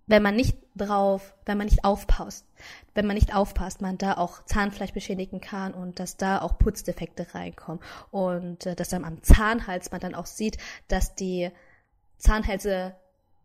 wenn 0.07 0.23
man 0.23 0.35
nicht 0.35 0.57
drauf, 0.75 1.33
wenn 1.45 1.57
man 1.57 1.67
nicht 1.67 1.85
aufpasst, 1.85 2.45
wenn 2.93 3.07
man 3.07 3.15
nicht 3.15 3.33
aufpasst, 3.33 3.81
man 3.81 3.97
da 3.97 4.15
auch 4.17 4.43
Zahnfleisch 4.45 4.91
beschädigen 4.91 5.39
kann 5.39 5.73
und 5.73 5.99
dass 5.99 6.17
da 6.17 6.41
auch 6.41 6.57
Putzdefekte 6.57 7.33
reinkommen 7.33 7.81
und 8.11 8.65
äh, 8.65 8.75
dass 8.75 8.89
dann 8.89 9.05
am 9.05 9.23
Zahnhals 9.23 9.91
man 9.91 10.01
dann 10.01 10.15
auch 10.15 10.25
sieht, 10.25 10.57
dass 10.87 11.15
die 11.15 11.49
Zahnhälse 12.17 12.95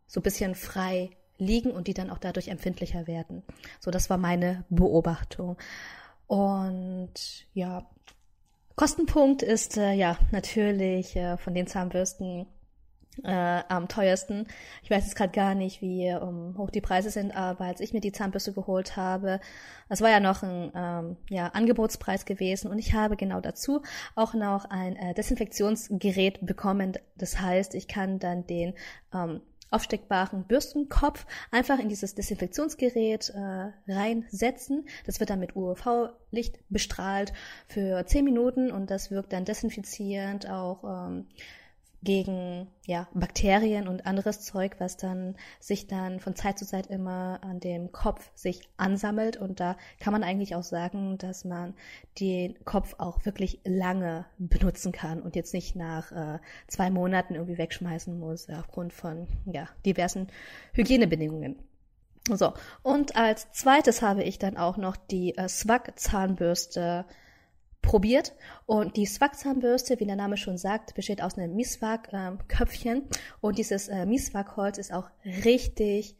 so 0.07 0.19
ein 0.19 0.23
bisschen 0.23 0.55
frei 0.55 1.11
liegen 1.37 1.71
und 1.71 1.87
die 1.87 1.93
dann 1.93 2.09
auch 2.09 2.17
dadurch 2.17 2.47
empfindlicher 2.47 3.07
werden. 3.07 3.43
So, 3.79 3.91
das 3.91 4.09
war 4.09 4.17
meine 4.17 4.65
Beobachtung. 4.69 5.57
Und 6.27 7.13
ja, 7.53 7.89
Kostenpunkt 8.77 9.41
ist 9.41 9.75
äh, 9.77 9.93
ja 9.93 10.19
natürlich 10.31 11.15
äh, 11.15 11.37
von 11.37 11.55
den 11.55 11.65
Zahnbürsten 11.65 12.45
äh, 13.23 13.63
am 13.67 13.87
teuersten. 13.87 14.45
Ich 14.83 14.91
weiß 14.91 15.03
jetzt 15.03 15.15
gerade 15.15 15.31
gar 15.31 15.55
nicht, 15.55 15.81
wie 15.81 16.13
um, 16.13 16.55
hoch 16.59 16.69
die 16.69 16.79
Preise 16.79 17.09
sind, 17.09 17.35
aber 17.35 17.65
als 17.65 17.79
ich 17.79 17.91
mir 17.91 18.01
die 18.01 18.11
Zahnbürste 18.11 18.53
geholt 18.53 18.95
habe, 18.95 19.39
das 19.89 20.01
war 20.01 20.11
ja 20.11 20.19
noch 20.19 20.43
ein 20.43 20.71
ähm, 20.75 21.17
ja, 21.31 21.47
Angebotspreis 21.47 22.25
gewesen 22.25 22.69
und 22.69 22.77
ich 22.77 22.93
habe 22.93 23.17
genau 23.17 23.41
dazu 23.41 23.81
auch 24.13 24.35
noch 24.35 24.65
ein 24.65 24.95
äh, 24.95 25.15
Desinfektionsgerät 25.15 26.45
bekommen. 26.45 26.93
Das 27.15 27.41
heißt, 27.41 27.73
ich 27.73 27.87
kann 27.87 28.19
dann 28.19 28.45
den 28.45 28.75
ähm, 29.11 29.41
aufsteckbaren 29.69 30.45
Bürstenkopf 30.45 31.25
einfach 31.51 31.79
in 31.79 31.89
dieses 31.89 32.15
Desinfektionsgerät 32.15 33.29
äh, 33.29 33.91
reinsetzen. 33.91 34.87
Das 35.05 35.19
wird 35.19 35.29
dann 35.29 35.39
mit 35.39 35.55
UV-Licht 35.55 36.59
bestrahlt 36.69 37.33
für 37.67 38.05
10 38.05 38.23
Minuten 38.23 38.71
und 38.71 38.89
das 38.89 39.11
wirkt 39.11 39.33
dann 39.33 39.45
desinfizierend 39.45 40.49
auch 40.49 40.83
ähm, 40.83 41.27
gegen 42.03 42.67
ja, 42.85 43.07
Bakterien 43.13 43.87
und 43.87 44.05
anderes 44.05 44.41
Zeug, 44.41 44.75
was 44.79 44.97
dann 44.97 45.35
sich 45.59 45.87
dann 45.87 46.19
von 46.19 46.35
Zeit 46.35 46.59
zu 46.59 46.65
Zeit 46.65 46.87
immer 46.87 47.39
an 47.41 47.59
dem 47.59 47.91
Kopf 47.91 48.29
sich 48.35 48.61
ansammelt. 48.77 49.37
Und 49.37 49.59
da 49.59 49.77
kann 49.99 50.13
man 50.13 50.23
eigentlich 50.23 50.55
auch 50.55 50.63
sagen, 50.63 51.17
dass 51.17 51.43
man 51.43 51.73
den 52.19 52.63
Kopf 52.65 52.95
auch 52.97 53.25
wirklich 53.25 53.59
lange 53.63 54.25
benutzen 54.37 54.91
kann 54.91 55.21
und 55.21 55.35
jetzt 55.35 55.53
nicht 55.53 55.75
nach 55.75 56.11
äh, 56.11 56.39
zwei 56.67 56.89
Monaten 56.89 57.35
irgendwie 57.35 57.57
wegschmeißen 57.57 58.17
muss, 58.17 58.49
aufgrund 58.49 58.93
von 58.93 59.27
ja, 59.45 59.67
diversen 59.85 60.27
Hygienebedingungen. 60.73 61.57
So, 62.29 62.53
und 62.83 63.15
als 63.15 63.51
zweites 63.53 64.01
habe 64.01 64.23
ich 64.23 64.37
dann 64.37 64.57
auch 64.57 64.77
noch 64.77 64.97
die 64.97 65.37
äh, 65.37 65.47
Swag 65.47 65.97
Zahnbürste 65.97 67.05
probiert. 67.87 68.33
Und 68.65 68.97
die 68.97 69.05
Swag-Zahnbürste, 69.05 69.99
wie 69.99 70.05
der 70.05 70.17
Name 70.17 70.37
schon 70.37 70.57
sagt, 70.57 70.93
besteht 70.93 71.23
aus 71.23 71.37
einem 71.37 71.55
Miswak-Köpfchen. 71.55 72.97
Ähm, 72.97 73.07
und 73.41 73.57
dieses 73.57 73.87
äh, 73.87 74.05
Miswak-Holz 74.05 74.77
ist 74.77 74.93
auch 74.93 75.09
richtig 75.23 76.17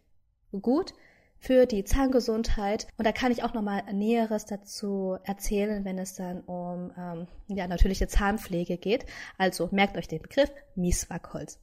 gut 0.62 0.94
für 1.40 1.66
die 1.66 1.84
Zahngesundheit. 1.84 2.88
Und 2.98 3.06
da 3.06 3.12
kann 3.12 3.32
ich 3.32 3.44
auch 3.44 3.54
nochmal 3.54 3.84
Näheres 3.94 4.46
dazu 4.46 5.18
erzählen, 5.24 5.84
wenn 5.84 6.00
es 6.00 6.16
dann 6.16 6.42
um 6.42 6.92
ähm, 6.98 7.28
ja, 7.48 7.68
natürliche 7.68 8.08
Zahnpflege 8.08 8.78
geht. 8.78 9.06
Also 9.38 9.68
merkt 9.72 9.98
euch 9.98 10.08
den 10.08 10.22
Begriff 10.22 10.52
Miswak-Holz. 10.76 11.60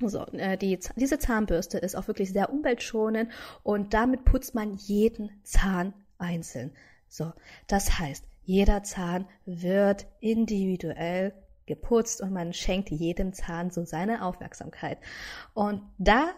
So, 0.00 0.24
äh, 0.26 0.56
die, 0.56 0.78
diese 0.96 1.18
Zahnbürste 1.18 1.78
ist 1.78 1.96
auch 1.96 2.06
wirklich 2.06 2.32
sehr 2.32 2.50
umweltschonend 2.50 3.30
und 3.62 3.92
damit 3.92 4.24
putzt 4.24 4.54
man 4.54 4.74
jeden 4.74 5.30
Zahn 5.42 5.94
einzeln. 6.18 6.72
So, 7.08 7.32
das 7.66 7.98
heißt, 7.98 8.24
jeder 8.44 8.82
Zahn 8.82 9.26
wird 9.44 10.06
individuell 10.20 11.32
geputzt 11.66 12.20
und 12.20 12.32
man 12.32 12.52
schenkt 12.52 12.90
jedem 12.90 13.32
Zahn 13.32 13.70
so 13.70 13.84
seine 13.84 14.24
Aufmerksamkeit. 14.24 14.98
Und 15.54 15.82
da 15.98 16.30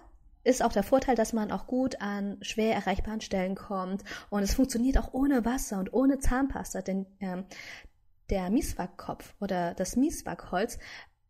ist 0.44 0.62
auch 0.62 0.72
der 0.72 0.82
Vorteil, 0.82 1.16
dass 1.16 1.32
man 1.32 1.50
auch 1.50 1.66
gut 1.66 2.00
an 2.00 2.36
schwer 2.42 2.74
erreichbaren 2.74 3.22
Stellen 3.22 3.54
kommt 3.54 4.04
und 4.28 4.42
es 4.42 4.54
funktioniert 4.54 4.98
auch 4.98 5.14
ohne 5.14 5.44
Wasser 5.44 5.78
und 5.78 5.94
ohne 5.94 6.18
Zahnpasta, 6.18 6.82
denn 6.82 7.06
ähm, 7.20 7.46
der 8.30 8.50
Mieswackkopf 8.50 9.34
oder 9.40 9.74
das 9.74 9.96
Mieswackholz 9.96 10.78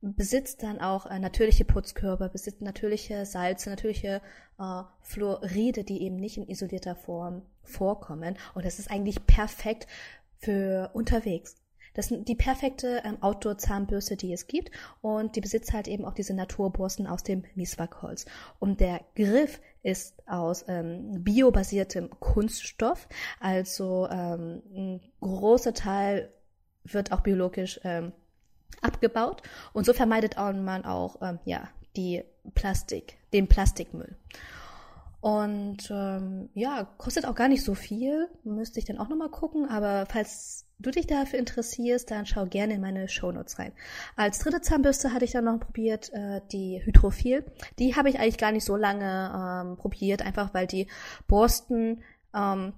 besitzt 0.01 0.63
dann 0.63 0.81
auch 0.81 1.07
äh, 1.07 1.19
natürliche 1.19 1.65
Putzkörper, 1.65 2.29
besitzt 2.29 2.61
natürliche 2.61 3.25
Salze, 3.25 3.71
natürliche 3.71 4.21
äh, 4.59 4.83
Fluoride, 5.01 5.85
die 5.85 6.03
eben 6.03 6.17
nicht 6.17 6.37
in 6.37 6.49
isolierter 6.49 6.95
Form 6.95 7.43
vorkommen. 7.63 8.37
Und 8.55 8.65
das 8.65 8.79
ist 8.79 8.91
eigentlich 8.91 9.27
perfekt 9.27 9.87
für 10.39 10.91
unterwegs. 10.95 11.57
Das 11.95 12.11
ist 12.11 12.29
die 12.29 12.35
perfekte 12.35 13.03
ähm, 13.05 13.23
Outdoor-Zahnbürste, 13.23 14.17
die 14.17 14.33
es 14.33 14.47
gibt. 14.47 14.71
Und 15.01 15.37
die 15.37 15.41
besitzt 15.41 15.73
halt 15.73 15.89
eben 15.89 16.05
auch 16.05 16.15
diese 16.15 16.35
Naturborsten 16.35 17.07
aus 17.07 17.23
dem 17.23 17.45
Mieswackholz. 17.55 18.27
Und 18.59 18.81
der 18.81 19.01
Griff 19.15 19.61
ist 19.83 20.23
aus 20.29 20.65
ähm, 20.69 21.23
biobasiertem 21.23 22.11
Kunststoff. 22.19 23.09
Also 23.41 24.09
ähm, 24.11 24.63
ein 24.75 25.01
großer 25.21 25.73
Teil 25.73 26.33
wird 26.83 27.13
auch 27.13 27.21
biologisch 27.21 27.81
ähm, 27.85 28.13
abgebaut. 28.83 29.43
Und 29.73 29.87
so 29.87 29.93
vermeidet 29.93 30.37
man 30.37 30.85
auch 30.85 31.23
ähm, 31.23 31.39
ja, 31.45 31.69
die 31.97 32.25
Plastik, 32.55 33.17
den 33.33 33.47
Plastikmüll. 33.47 34.17
Und 35.25 35.91
ähm, 35.91 36.51
ja, 36.53 36.85
kostet 36.99 37.25
auch 37.25 37.35
gar 37.35 37.49
nicht 37.49 37.65
so 37.65 37.75
viel. 37.75 38.29
Müsste 38.43 38.79
ich 38.79 38.85
dann 38.85 38.99
auch 38.99 39.09
nochmal 39.09 39.31
gucken. 39.31 39.67
Aber 39.71 40.05
falls 40.05 40.67
du 40.79 40.91
dich 40.91 41.07
dafür 41.07 41.39
interessierst, 41.39 42.11
dann 42.11 42.27
schau 42.27 42.45
gerne 42.45 42.75
in 42.75 42.83
meine 42.83 43.09
Shownotes 43.09 43.59
rein. 43.59 43.73
Als 44.17 44.39
dritte 44.41 44.61
Zahnbürste 44.61 45.15
hatte 45.15 45.25
ich 45.25 45.31
dann 45.31 45.47
noch 45.47 45.59
probiert 45.61 46.13
äh, 46.13 46.43
die 46.53 46.83
Hydrophil. 46.85 47.43
Die 47.79 47.97
habe 47.97 48.11
ich 48.11 48.19
eigentlich 48.19 48.37
gar 48.37 48.53
nicht 48.53 48.67
so 48.67 48.77
lange 48.77 49.65
ähm, 49.65 49.77
probiert, 49.79 50.21
einfach 50.21 50.53
weil 50.53 50.67
die 50.67 50.89
Borsten 51.27 52.03
ähm, 52.35 52.75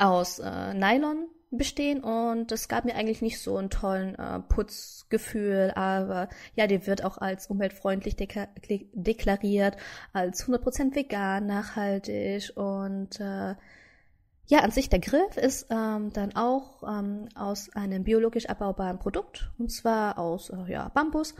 aus 0.00 0.40
äh, 0.40 0.74
Nylon 0.74 1.28
bestehen 1.56 2.02
und 2.02 2.52
es 2.52 2.68
gab 2.68 2.84
mir 2.84 2.94
eigentlich 2.94 3.22
nicht 3.22 3.40
so 3.40 3.56
einen 3.56 3.70
tollen 3.70 4.14
äh, 4.14 4.40
Putzgefühl, 4.40 5.72
aber 5.74 6.28
ja, 6.54 6.66
die 6.66 6.86
wird 6.86 7.04
auch 7.04 7.18
als 7.18 7.46
umweltfreundlich 7.48 8.16
deklariert, 8.16 9.76
als 10.12 10.46
100% 10.46 10.94
vegan, 10.94 11.46
nachhaltig 11.46 12.52
und 12.56 13.20
äh, 13.20 13.54
ja, 14.46 14.58
an 14.60 14.70
sich 14.70 14.90
der 14.90 14.98
Griff 14.98 15.36
ist 15.36 15.68
ähm, 15.70 16.12
dann 16.12 16.36
auch 16.36 16.82
ähm, 16.82 17.28
aus 17.34 17.70
einem 17.74 18.04
biologisch 18.04 18.46
abbaubaren 18.46 18.98
Produkt 18.98 19.50
und 19.58 19.72
zwar 19.72 20.18
aus 20.18 20.50
äh, 20.50 20.70
ja, 20.70 20.90
Bambus 20.90 21.34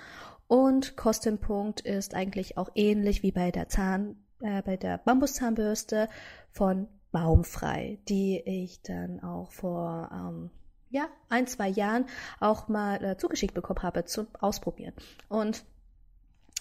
und 0.46 0.96
Kostenpunkt 0.96 1.80
ist 1.80 2.14
eigentlich 2.14 2.56
auch 2.56 2.70
ähnlich 2.74 3.22
wie 3.22 3.32
bei 3.32 3.50
der 3.50 3.68
Zahn 3.68 4.16
äh, 4.40 4.62
bei 4.62 4.76
der 4.76 4.98
Bambuszahnbürste 4.98 6.08
von 6.50 6.88
baumfrei, 7.14 7.98
die 8.08 8.42
ich 8.44 8.82
dann 8.82 9.22
auch 9.22 9.52
vor 9.52 10.10
ähm, 10.12 10.50
ja, 10.90 11.06
ein, 11.28 11.46
zwei 11.46 11.68
Jahren 11.68 12.06
auch 12.40 12.66
mal 12.66 13.02
äh, 13.04 13.16
zugeschickt 13.16 13.54
bekommen 13.54 13.84
habe 13.84 14.04
zum 14.04 14.26
Ausprobieren. 14.40 14.94
Und 15.28 15.64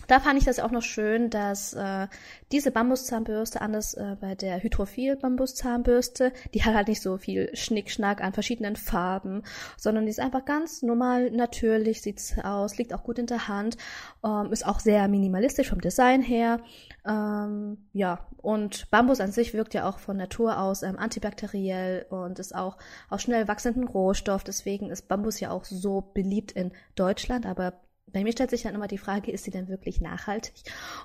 da 0.08 0.20
fand 0.20 0.38
ich 0.38 0.46
das 0.46 0.60
auch 0.60 0.70
noch 0.70 0.84
schön, 0.84 1.32
dass 1.32 1.74
äh, 1.74 2.08
diese 2.52 2.70
Bambuszahnbürste, 2.70 3.62
anders 3.62 3.96
äh, 3.96 4.16
bei 4.22 4.36
der 4.36 4.62
Hydrophil-Bambuszahnbürste, 4.62 6.34
die 6.54 6.64
hat 6.64 6.76
halt 6.76 6.88
nicht 6.88 7.02
so 7.02 7.18
viel 7.18 7.50
Schnickschnack 7.56 8.22
an 8.22 8.34
verschiedenen 8.34 8.76
Farben, 8.76 9.42
sondern 9.78 10.06
die 10.06 10.12
ist 10.12 10.20
einfach 10.20 10.46
ganz 10.46 10.84
normal, 10.84 11.32
natürlich 11.32 12.02
sieht's 12.02 12.36
aus, 12.44 12.78
liegt 12.78 12.94
auch 12.94 13.04
gut 13.04 13.18
in 13.18 13.28
der 13.28 13.48
Hand, 13.48 13.78
ähm, 14.24 14.52
ist 14.52 14.68
auch 14.68 14.80
sehr 14.80 15.08
minimalistisch 15.08 15.70
vom 15.70 15.82
Design 15.82 16.22
her. 16.22 16.60
Ähm, 17.06 17.90
ja, 17.92 18.28
und 18.38 18.90
Bambus 18.90 19.20
an 19.20 19.32
sich 19.32 19.54
wirkt 19.54 19.74
ja 19.74 19.90
auch 19.90 20.00
von 20.00 20.16
Natur 20.16 20.60
aus 20.60 20.84
ähm, 20.84 20.98
antibakteriell 20.98 22.06
und 22.10 22.40
ist 22.40 22.56
auch 22.56 22.78
aus 23.10 23.22
schnell 23.22 23.48
wachsenden 23.48 23.88
Rohstoff. 23.88 24.44
Deswegen 24.44 24.90
ist 24.90 25.08
Bambus 25.08 25.40
ja 25.40 25.52
auch 25.52 25.66
so 25.66 26.02
beliebt 26.14 26.54
in 26.54 26.72
Deutschland, 26.96 27.46
aber 27.46 27.74
bei 28.08 28.24
mir 28.24 28.32
stellt 28.32 28.52
sich 28.52 28.64
dann 28.64 28.76
immer 28.76 28.88
die 28.88 28.98
Frage, 28.98 29.32
ist 29.32 29.44
sie 29.44 29.52
denn 29.52 29.68
wirklich 29.68 30.00
nachhaltig? 30.00 30.54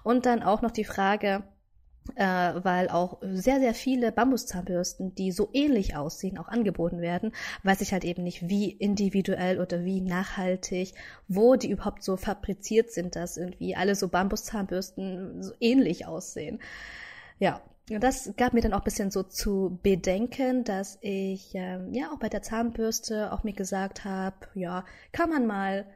Und 0.04 0.26
dann 0.26 0.42
auch 0.42 0.62
noch 0.62 0.70
die 0.70 0.84
Frage, 0.84 1.42
äh, 2.14 2.24
weil 2.62 2.88
auch 2.88 3.18
sehr, 3.22 3.60
sehr 3.60 3.74
viele 3.74 4.12
Bambuszahnbürsten, 4.12 5.14
die 5.14 5.32
so 5.32 5.50
ähnlich 5.52 5.96
aussehen, 5.96 6.38
auch 6.38 6.48
angeboten 6.48 7.00
werden, 7.00 7.32
weiß 7.62 7.80
ich 7.80 7.92
halt 7.92 8.04
eben 8.04 8.22
nicht, 8.22 8.48
wie 8.48 8.70
individuell 8.70 9.60
oder 9.60 9.84
wie 9.84 10.00
nachhaltig, 10.00 10.94
wo 11.28 11.56
die 11.56 11.70
überhaupt 11.70 12.02
so 12.02 12.16
fabriziert 12.16 12.90
sind, 12.90 13.16
dass 13.16 13.36
irgendwie 13.36 13.76
alle 13.76 13.94
so 13.94 14.08
Bambuszahnbürsten 14.08 15.42
so 15.42 15.52
ähnlich 15.60 16.06
aussehen. 16.06 16.60
Ja, 17.38 17.62
das 17.88 18.34
gab 18.36 18.52
mir 18.52 18.60
dann 18.60 18.74
auch 18.74 18.80
ein 18.80 18.84
bisschen 18.84 19.10
so 19.10 19.22
zu 19.22 19.78
bedenken, 19.82 20.64
dass 20.64 20.98
ich 21.00 21.54
ähm, 21.54 21.94
ja 21.94 22.10
auch 22.12 22.18
bei 22.18 22.28
der 22.28 22.42
Zahnbürste 22.42 23.32
auch 23.32 23.44
mir 23.44 23.54
gesagt 23.54 24.04
habe, 24.04 24.36
ja, 24.54 24.84
kann 25.12 25.30
man 25.30 25.46
mal 25.46 25.86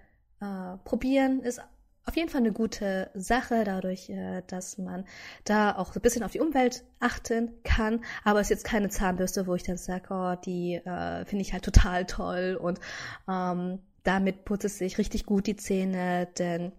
äh, 0.40 0.78
probieren, 0.84 1.40
ist 1.40 1.60
auf 2.04 2.16
jeden 2.16 2.28
Fall 2.28 2.40
eine 2.40 2.52
gute 2.52 3.10
Sache, 3.14 3.64
dadurch, 3.64 4.10
äh, 4.10 4.42
dass 4.46 4.78
man 4.78 5.04
da 5.44 5.76
auch 5.76 5.92
so 5.92 6.00
ein 6.00 6.02
bisschen 6.02 6.24
auf 6.24 6.32
die 6.32 6.40
Umwelt 6.40 6.84
achten 7.00 7.52
kann. 7.62 8.04
Aber 8.24 8.40
es 8.40 8.46
ist 8.46 8.50
jetzt 8.50 8.64
keine 8.64 8.88
Zahnbürste, 8.88 9.46
wo 9.46 9.54
ich 9.54 9.62
dann 9.62 9.76
sage, 9.76 10.06
oh, 10.10 10.34
die 10.44 10.74
äh, 10.74 11.24
finde 11.24 11.42
ich 11.42 11.52
halt 11.52 11.64
total 11.64 12.06
toll 12.06 12.58
und 12.60 12.80
ähm, 13.28 13.78
damit 14.02 14.44
putzt 14.44 14.64
es 14.64 14.78
sich 14.78 14.98
richtig 14.98 15.26
gut 15.26 15.46
die 15.46 15.56
Zähne, 15.56 16.26
denn 16.38 16.72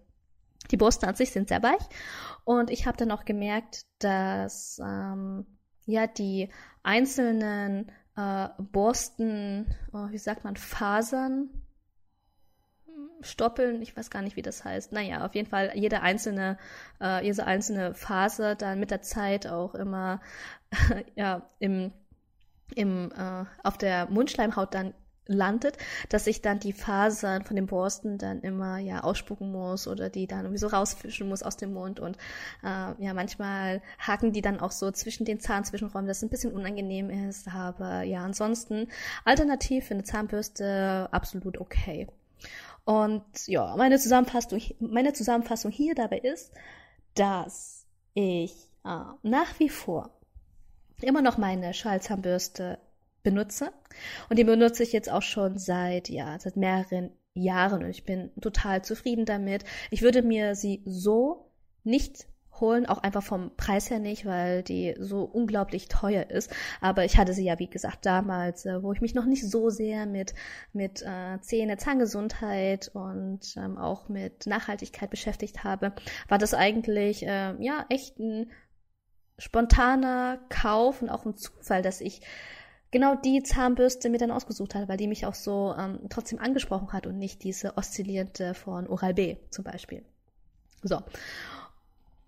die 0.70 0.76
Borsten 0.76 1.08
an 1.08 1.14
sich 1.14 1.30
sind 1.30 1.48
sehr 1.48 1.62
weich. 1.62 1.82
Und 2.44 2.70
ich 2.70 2.86
habe 2.86 2.96
dann 2.96 3.10
auch 3.10 3.24
gemerkt, 3.24 3.86
dass 3.98 4.78
ähm, 4.84 5.46
ja 5.86 6.06
die 6.06 6.50
einzelnen 6.82 7.90
äh, 8.16 8.48
Borsten, 8.58 9.74
oh, 9.92 10.10
wie 10.10 10.18
sagt 10.18 10.44
man, 10.44 10.56
Fasern, 10.56 11.48
Stoppeln, 13.24 13.82
ich 13.82 13.96
weiß 13.96 14.10
gar 14.10 14.22
nicht, 14.22 14.36
wie 14.36 14.42
das 14.42 14.64
heißt. 14.64 14.92
Naja, 14.92 15.24
auf 15.24 15.34
jeden 15.34 15.48
Fall 15.48 15.72
jede 15.74 16.02
einzelne, 16.02 16.58
äh, 17.00 17.24
jede 17.24 17.46
einzelne 17.46 17.94
Phase 17.94 18.56
dann 18.56 18.80
mit 18.80 18.90
der 18.90 19.02
Zeit 19.02 19.46
auch 19.46 19.74
immer 19.74 20.20
ja 21.16 21.48
im, 21.58 21.92
im 22.74 23.12
äh, 23.12 23.44
auf 23.62 23.78
der 23.78 24.06
Mundschleimhaut 24.10 24.74
dann 24.74 24.94
landet, 25.26 25.78
dass 26.08 26.26
ich 26.26 26.42
dann 26.42 26.60
die 26.60 26.72
Fasern 26.72 27.44
von 27.44 27.56
den 27.56 27.66
Borsten 27.66 28.18
dann 28.18 28.40
immer 28.42 28.78
ja 28.78 29.00
ausspucken 29.02 29.50
muss 29.50 29.88
oder 29.88 30.10
die 30.10 30.26
dann 30.26 30.40
irgendwie 30.40 30.58
so 30.58 30.66
rausfischen 30.66 31.28
muss 31.28 31.42
aus 31.42 31.56
dem 31.56 31.72
Mund 31.72 32.00
und 32.00 32.16
äh, 32.62 33.02
ja 33.02 33.14
manchmal 33.14 33.80
haken 33.98 34.32
die 34.32 34.42
dann 34.42 34.60
auch 34.60 34.70
so 34.70 34.90
zwischen 34.90 35.24
den 35.24 35.40
Zahnzwischenräumen, 35.40 36.08
das 36.08 36.22
ein 36.22 36.28
bisschen 36.28 36.52
unangenehm 36.52 37.10
ist, 37.10 37.48
aber 37.48 38.02
ja 38.02 38.22
ansonsten 38.22 38.88
alternativ 39.24 39.86
für 39.86 39.94
eine 39.94 40.04
Zahnbürste 40.04 41.08
absolut 41.10 41.58
okay. 41.58 42.06
Und 42.84 43.46
ja, 43.46 43.74
meine 43.76 43.98
Zusammenfassung, 43.98 44.60
meine 44.78 45.12
Zusammenfassung 45.12 45.70
hier 45.70 45.94
dabei 45.94 46.18
ist, 46.18 46.52
dass 47.14 47.86
ich 48.12 48.52
äh, 48.84 49.04
nach 49.22 49.58
wie 49.58 49.68
vor 49.68 50.10
immer 51.00 51.22
noch 51.22 51.38
meine 51.38 51.74
Schallzahnbürste 51.74 52.78
benutze. 53.22 53.72
Und 54.28 54.38
die 54.38 54.44
benutze 54.44 54.82
ich 54.82 54.92
jetzt 54.92 55.10
auch 55.10 55.22
schon 55.22 55.58
seit, 55.58 56.08
ja, 56.08 56.38
seit 56.38 56.56
mehreren 56.56 57.10
Jahren 57.34 57.82
und 57.82 57.90
ich 57.90 58.04
bin 58.04 58.30
total 58.40 58.84
zufrieden 58.84 59.24
damit. 59.24 59.64
Ich 59.90 60.02
würde 60.02 60.22
mir 60.22 60.54
sie 60.54 60.82
so 60.84 61.50
nicht 61.82 62.26
holen, 62.60 62.86
auch 62.86 62.98
einfach 62.98 63.22
vom 63.22 63.54
Preis 63.56 63.90
her 63.90 63.98
nicht, 63.98 64.26
weil 64.26 64.62
die 64.62 64.94
so 64.98 65.22
unglaublich 65.22 65.88
teuer 65.88 66.30
ist. 66.30 66.50
Aber 66.80 67.04
ich 67.04 67.16
hatte 67.16 67.32
sie 67.32 67.44
ja, 67.44 67.58
wie 67.58 67.68
gesagt, 67.68 68.06
damals, 68.06 68.66
äh, 68.66 68.82
wo 68.82 68.92
ich 68.92 69.00
mich 69.00 69.14
noch 69.14 69.26
nicht 69.26 69.48
so 69.48 69.70
sehr 69.70 70.06
mit, 70.06 70.34
mit 70.72 71.02
äh, 71.02 71.40
Zähne, 71.40 71.76
Zahngesundheit 71.76 72.90
und 72.94 73.56
ähm, 73.56 73.78
auch 73.78 74.08
mit 74.08 74.46
Nachhaltigkeit 74.46 75.10
beschäftigt 75.10 75.64
habe, 75.64 75.92
war 76.28 76.38
das 76.38 76.54
eigentlich 76.54 77.24
äh, 77.24 77.54
ja 77.58 77.86
echt 77.88 78.18
ein 78.18 78.50
spontaner 79.38 80.38
Kauf 80.48 81.02
und 81.02 81.10
auch 81.10 81.24
ein 81.26 81.36
Zufall, 81.36 81.82
dass 81.82 82.00
ich 82.00 82.20
genau 82.90 83.16
die 83.16 83.42
Zahnbürste 83.42 84.08
mir 84.08 84.18
dann 84.18 84.30
ausgesucht 84.30 84.76
habe, 84.76 84.88
weil 84.88 84.96
die 84.96 85.08
mich 85.08 85.26
auch 85.26 85.34
so 85.34 85.74
ähm, 85.76 85.98
trotzdem 86.08 86.38
angesprochen 86.38 86.92
hat 86.92 87.06
und 87.06 87.18
nicht 87.18 87.42
diese 87.42 87.76
oszillierende 87.76 88.54
von 88.54 88.86
Oral-B 88.86 89.38
zum 89.50 89.64
Beispiel. 89.64 90.04
So. 90.82 91.02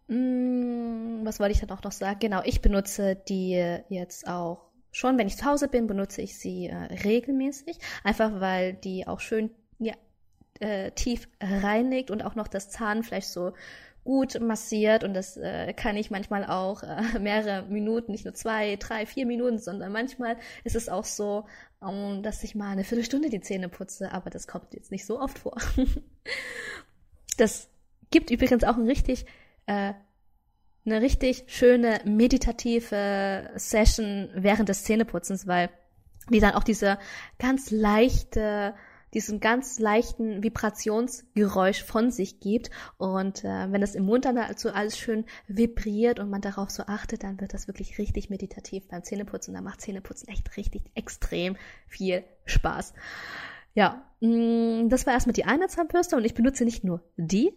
Hm, 0.09 1.21
was 1.25 1.41
wollte 1.41 1.53
ich 1.53 1.61
dann 1.61 1.71
auch 1.71 1.83
noch 1.83 1.93
sagen? 1.93 2.19
Genau, 2.21 2.43
ich 2.45 2.61
benutze 2.61 3.17
die 3.29 3.79
jetzt 3.89 4.29
auch 4.29 4.67
schon, 4.97 5.19
wenn 5.19 5.27
ich 5.27 5.37
zu 5.37 5.45
Hause 5.45 5.69
bin, 5.69 5.87
benutze 5.87 6.23
ich 6.23 6.39
sie 6.39 6.69
äh, 6.69 6.77
regelmäßig, 7.05 7.79
einfach 8.03 8.41
weil 8.41 8.73
die 8.73 9.07
auch 9.07 9.21
schön 9.21 9.51
ja, 9.79 9.95
äh, 10.61 10.91
tief 10.93 11.29
reinigt 11.41 12.11
und 12.11 12.25
auch 12.25 12.35
noch 12.35 12.49
das 12.49 12.71
Zahnfleisch 12.71 13.27
so 13.27 13.53
gut 14.05 14.41
massiert 14.41 15.05
und 15.05 15.15
das 15.15 15.37
äh, 15.37 15.75
kann 15.75 15.97
ich 15.97 16.11
manchmal 16.11 16.47
auch 16.47 16.83
äh, 16.83 17.19
mehrere 17.21 17.67
Minuten, 17.67 18.13
nicht 18.13 18.25
nur 18.25 18.35
zwei, 18.35 18.77
drei, 18.77 19.05
vier 19.05 19.27
Minuten, 19.27 19.59
sondern 19.59 19.93
manchmal 19.93 20.39
ist 20.65 20.77
es 20.77 20.89
auch 20.89 21.05
so, 21.05 21.45
um, 21.81 22.23
dass 22.23 22.43
ich 22.43 22.55
mal 22.55 22.71
eine 22.71 22.85
Viertelstunde 22.85 23.29
die 23.29 23.41
Zähne 23.41 23.69
putze, 23.69 24.13
aber 24.13 24.31
das 24.31 24.47
kommt 24.47 24.73
jetzt 24.73 24.93
nicht 24.93 25.05
so 25.05 25.21
oft 25.21 25.39
vor. 25.39 25.57
das 27.37 27.69
gibt 28.11 28.31
übrigens 28.31 28.65
auch 28.65 28.77
ein 28.77 28.87
richtig 28.87 29.27
äh, 29.67 29.95
eine 30.87 31.01
richtig 31.01 31.45
schöne 31.49 32.01
meditative 32.05 33.51
Session 33.57 34.31
während 34.35 34.69
des 34.69 34.85
Zähneputzens, 34.85 35.47
weil 35.47 35.69
die 36.31 36.41
dann 36.41 36.55
auch 36.55 36.65
diese 36.65 36.99
ganz 37.39 37.71
leichte, 37.71 38.75
diesen 39.15 39.41
ganz 39.41 39.79
leichten 39.79 40.43
Vibrationsgeräusch 40.43 41.83
von 41.83 42.11
sich 42.11 42.41
gibt. 42.41 42.71
Und 42.99 43.45
äh, 43.45 43.73
wenn 43.73 43.81
das 43.81 43.95
im 43.95 44.05
Mund 44.05 44.25
dann 44.25 44.39
also 44.39 44.71
alles 44.71 44.99
schön 44.99 45.25
vibriert 45.49 46.19
und 46.19 46.31
man 46.31 46.41
darauf 46.41 46.71
so 46.71 46.85
achtet, 46.85 47.25
dann 47.25 47.41
wird 47.41 47.55
das 47.55 47.67
wirklich 47.69 47.99
richtig 47.99 48.31
meditativ 48.31 48.87
beim 48.89 49.03
Zähneputzen. 49.03 49.55
Da 49.55 49.61
macht 49.61 49.81
Zähneputzen 49.81 50.29
echt 50.29 50.57
richtig 50.57 50.83
extrem 50.95 51.57
viel 51.89 52.25
Spaß. 52.45 52.95
Ja, 53.75 54.05
mm, 54.21 54.89
das 54.89 55.07
war 55.07 55.13
erstmal 55.13 55.35
die 55.35 55.45
eine 55.45 55.69
Zahnbürste 55.69 56.17
und 56.17 56.25
ich 56.25 56.35
benutze 56.35 56.65
nicht 56.65 56.83
nur 56.83 57.03
die, 57.17 57.53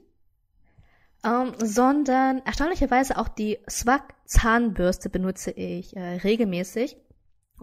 ähm, 1.24 1.54
sondern 1.60 2.40
erstaunlicherweise 2.46 3.18
auch 3.18 3.28
die 3.28 3.60
Swag 3.70 4.14
Zahnbürste 4.26 5.10
benutze 5.10 5.52
ich 5.52 5.96
äh, 5.96 6.18
regelmäßig. 6.18 6.98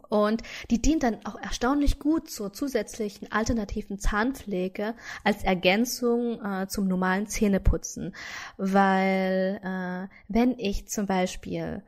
Und 0.09 0.43
die 0.71 0.81
dient 0.81 1.03
dann 1.03 1.25
auch 1.25 1.41
erstaunlich 1.41 1.99
gut 1.99 2.31
zur 2.31 2.53
zusätzlichen 2.53 3.33
alternativen 3.33 3.99
Zahnpflege 3.99 4.95
als 5.25 5.43
Ergänzung 5.43 6.41
äh, 6.45 6.69
zum 6.69 6.87
normalen 6.87 7.27
Zähneputzen. 7.27 8.15
Weil 8.59 9.61
äh, 9.65 10.15
wenn 10.29 10.59
ich 10.59 10.89
zum 10.89 11.07
Beispiel 11.07 11.83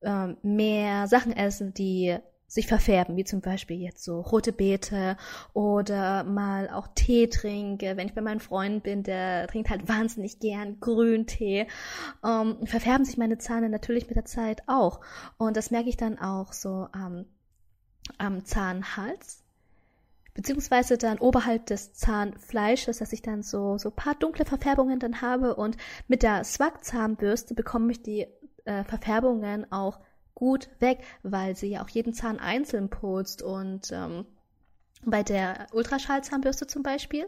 äh, 0.00 0.28
mehr 0.42 1.08
Sachen 1.08 1.32
esse, 1.32 1.70
die 1.72 2.18
sich 2.50 2.66
verfärben, 2.66 3.16
wie 3.16 3.22
zum 3.22 3.40
Beispiel 3.40 3.80
jetzt 3.80 4.02
so 4.02 4.20
rote 4.20 4.52
Beete 4.52 5.16
oder 5.52 6.24
mal 6.24 6.68
auch 6.68 6.88
Tee 6.96 7.28
trinke. 7.28 7.96
Wenn 7.96 8.08
ich 8.08 8.14
bei 8.14 8.20
meinem 8.20 8.40
Freund 8.40 8.82
bin, 8.82 9.04
der 9.04 9.46
trinkt 9.46 9.70
halt 9.70 9.88
wahnsinnig 9.88 10.40
gern 10.40 10.80
Grüntee, 10.80 11.68
ähm, 12.24 12.56
verfärben 12.66 13.04
sich 13.04 13.16
meine 13.16 13.38
Zähne 13.38 13.68
natürlich 13.68 14.08
mit 14.08 14.16
der 14.16 14.24
Zeit 14.24 14.62
auch. 14.66 15.00
Und 15.38 15.56
das 15.56 15.70
merke 15.70 15.88
ich 15.88 15.96
dann 15.96 16.18
auch 16.18 16.52
so 16.52 16.88
am, 16.90 17.26
am 18.18 18.44
Zahnhals 18.44 19.44
beziehungsweise 20.34 20.96
dann 20.96 21.18
oberhalb 21.18 21.66
des 21.66 21.92
Zahnfleisches, 21.92 22.98
dass 22.98 23.12
ich 23.12 23.22
dann 23.22 23.42
so 23.42 23.78
so 23.78 23.90
paar 23.90 24.14
dunkle 24.14 24.44
Verfärbungen 24.44 24.98
dann 24.98 25.20
habe 25.20 25.54
und 25.54 25.76
mit 26.08 26.22
der 26.22 26.44
Swag 26.44 26.84
Zahnbürste 26.84 27.54
bekomme 27.54 27.92
ich 27.92 28.02
die 28.02 28.26
äh, 28.64 28.84
Verfärbungen 28.84 29.70
auch 29.70 30.00
gut 30.40 30.70
weg, 30.80 31.04
weil 31.22 31.54
sie 31.54 31.68
ja 31.68 31.84
auch 31.84 31.88
jeden 31.90 32.14
Zahn 32.14 32.40
einzeln 32.40 32.88
putzt 32.88 33.42
und 33.42 33.92
ähm, 33.92 34.24
bei 35.04 35.22
der 35.22 35.66
Ultraschallzahnbürste 35.72 36.66
zum 36.66 36.82
Beispiel, 36.82 37.26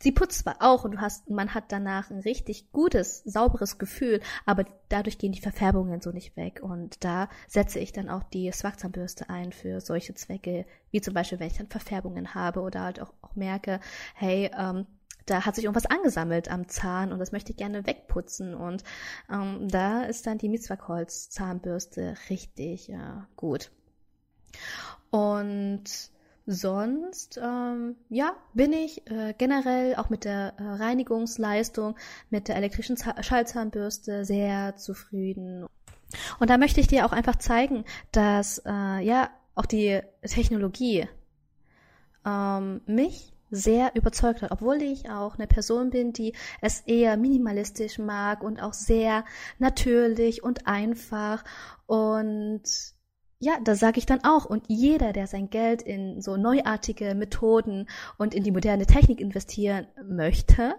sie 0.00 0.12
putzt 0.12 0.40
zwar 0.40 0.56
auch 0.60 0.84
und 0.84 0.92
du 0.92 1.00
hast, 1.00 1.30
man 1.30 1.54
hat 1.54 1.64
danach 1.68 2.10
ein 2.10 2.20
richtig 2.20 2.70
gutes, 2.70 3.22
sauberes 3.24 3.78
Gefühl, 3.78 4.20
aber 4.46 4.64
dadurch 4.88 5.18
gehen 5.18 5.32
die 5.32 5.40
Verfärbungen 5.40 6.00
so 6.00 6.10
nicht 6.10 6.36
weg. 6.36 6.60
Und 6.62 7.02
da 7.04 7.28
setze 7.48 7.80
ich 7.80 7.92
dann 7.92 8.08
auch 8.08 8.22
die 8.22 8.50
Swag-Zahnbürste 8.52 9.28
ein 9.30 9.52
für 9.52 9.80
solche 9.80 10.14
Zwecke, 10.14 10.64
wie 10.90 11.00
zum 11.00 11.14
Beispiel, 11.14 11.40
wenn 11.40 11.48
ich 11.48 11.58
dann 11.58 11.68
Verfärbungen 11.68 12.34
habe 12.34 12.60
oder 12.60 12.82
halt 12.82 13.00
auch, 13.00 13.12
auch 13.22 13.34
merke, 13.34 13.80
hey, 14.14 14.50
ähm, 14.56 14.86
da 15.30 15.44
hat 15.44 15.54
sich 15.54 15.64
irgendwas 15.64 15.86
angesammelt 15.86 16.50
am 16.50 16.68
Zahn 16.68 17.12
und 17.12 17.18
das 17.18 17.32
möchte 17.32 17.52
ich 17.52 17.58
gerne 17.58 17.86
wegputzen. 17.86 18.54
Und 18.54 18.84
ähm, 19.30 19.68
da 19.68 20.02
ist 20.02 20.26
dann 20.26 20.38
die 20.38 20.48
Mitzwackholz-Zahnbürste 20.48 22.16
richtig 22.30 22.90
äh, 22.90 22.98
gut. 23.36 23.70
Und 25.10 25.84
sonst, 26.46 27.38
ähm, 27.42 27.96
ja, 28.08 28.32
bin 28.54 28.72
ich 28.72 29.08
äh, 29.10 29.34
generell 29.36 29.96
auch 29.96 30.08
mit 30.08 30.24
der 30.24 30.54
äh, 30.58 30.62
Reinigungsleistung, 30.62 31.96
mit 32.30 32.48
der 32.48 32.56
elektrischen 32.56 32.96
Z 32.96 33.24
Schallzahnbürste 33.24 34.24
sehr 34.24 34.76
zufrieden. 34.76 35.66
Und 36.38 36.48
da 36.48 36.56
möchte 36.56 36.80
ich 36.80 36.86
dir 36.86 37.04
auch 37.04 37.12
einfach 37.12 37.36
zeigen, 37.36 37.84
dass 38.12 38.62
äh, 38.64 39.00
ja 39.00 39.30
auch 39.54 39.66
die 39.66 40.00
Technologie 40.22 41.06
ähm, 42.24 42.80
mich 42.86 43.34
sehr 43.50 43.94
überzeugt 43.94 44.42
hat, 44.42 44.50
obwohl 44.50 44.82
ich 44.82 45.10
auch 45.10 45.36
eine 45.36 45.46
Person 45.46 45.90
bin, 45.90 46.12
die 46.12 46.34
es 46.60 46.80
eher 46.80 47.16
minimalistisch 47.16 47.98
mag 47.98 48.42
und 48.42 48.62
auch 48.62 48.74
sehr 48.74 49.24
natürlich 49.58 50.42
und 50.42 50.66
einfach 50.66 51.44
und 51.86 52.62
ja, 53.40 53.58
da 53.62 53.76
sage 53.76 53.98
ich 53.98 54.06
dann 54.06 54.24
auch, 54.24 54.46
und 54.46 54.64
jeder, 54.66 55.12
der 55.12 55.28
sein 55.28 55.48
Geld 55.48 55.82
in 55.82 56.20
so 56.20 56.36
neuartige 56.36 57.14
Methoden 57.14 57.88
und 58.16 58.34
in 58.34 58.42
die 58.42 58.50
moderne 58.50 58.84
Technik 58.86 59.20
investieren 59.20 59.86
möchte, 60.02 60.74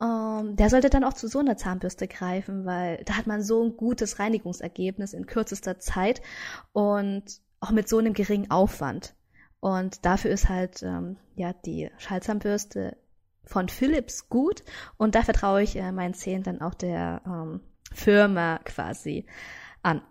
ähm, 0.00 0.56
der 0.56 0.68
sollte 0.68 0.90
dann 0.90 1.04
auch 1.04 1.14
zu 1.14 1.28
so 1.28 1.38
einer 1.38 1.56
Zahnbürste 1.56 2.08
greifen, 2.08 2.66
weil 2.66 3.02
da 3.04 3.16
hat 3.16 3.26
man 3.26 3.42
so 3.42 3.64
ein 3.64 3.76
gutes 3.76 4.18
Reinigungsergebnis 4.18 5.14
in 5.14 5.26
kürzester 5.26 5.78
Zeit 5.78 6.20
und 6.72 7.24
auch 7.60 7.70
mit 7.70 7.88
so 7.88 7.98
einem 7.98 8.12
geringen 8.12 8.50
Aufwand. 8.50 9.14
Und 9.60 10.04
dafür 10.04 10.30
ist 10.30 10.48
halt 10.48 10.82
ähm, 10.82 11.16
ja 11.34 11.52
die 11.52 11.90
Schallzahnbürste 11.98 12.96
von 13.44 13.68
Philips 13.68 14.28
gut 14.28 14.62
und 14.96 15.14
da 15.14 15.22
vertraue 15.22 15.62
ich 15.62 15.76
äh, 15.76 15.92
meinen 15.92 16.14
Zähnen 16.14 16.42
dann 16.42 16.60
auch 16.60 16.74
der 16.74 17.22
ähm, 17.24 17.60
Firma 17.92 18.58
quasi 18.64 19.26
an. 19.82 20.02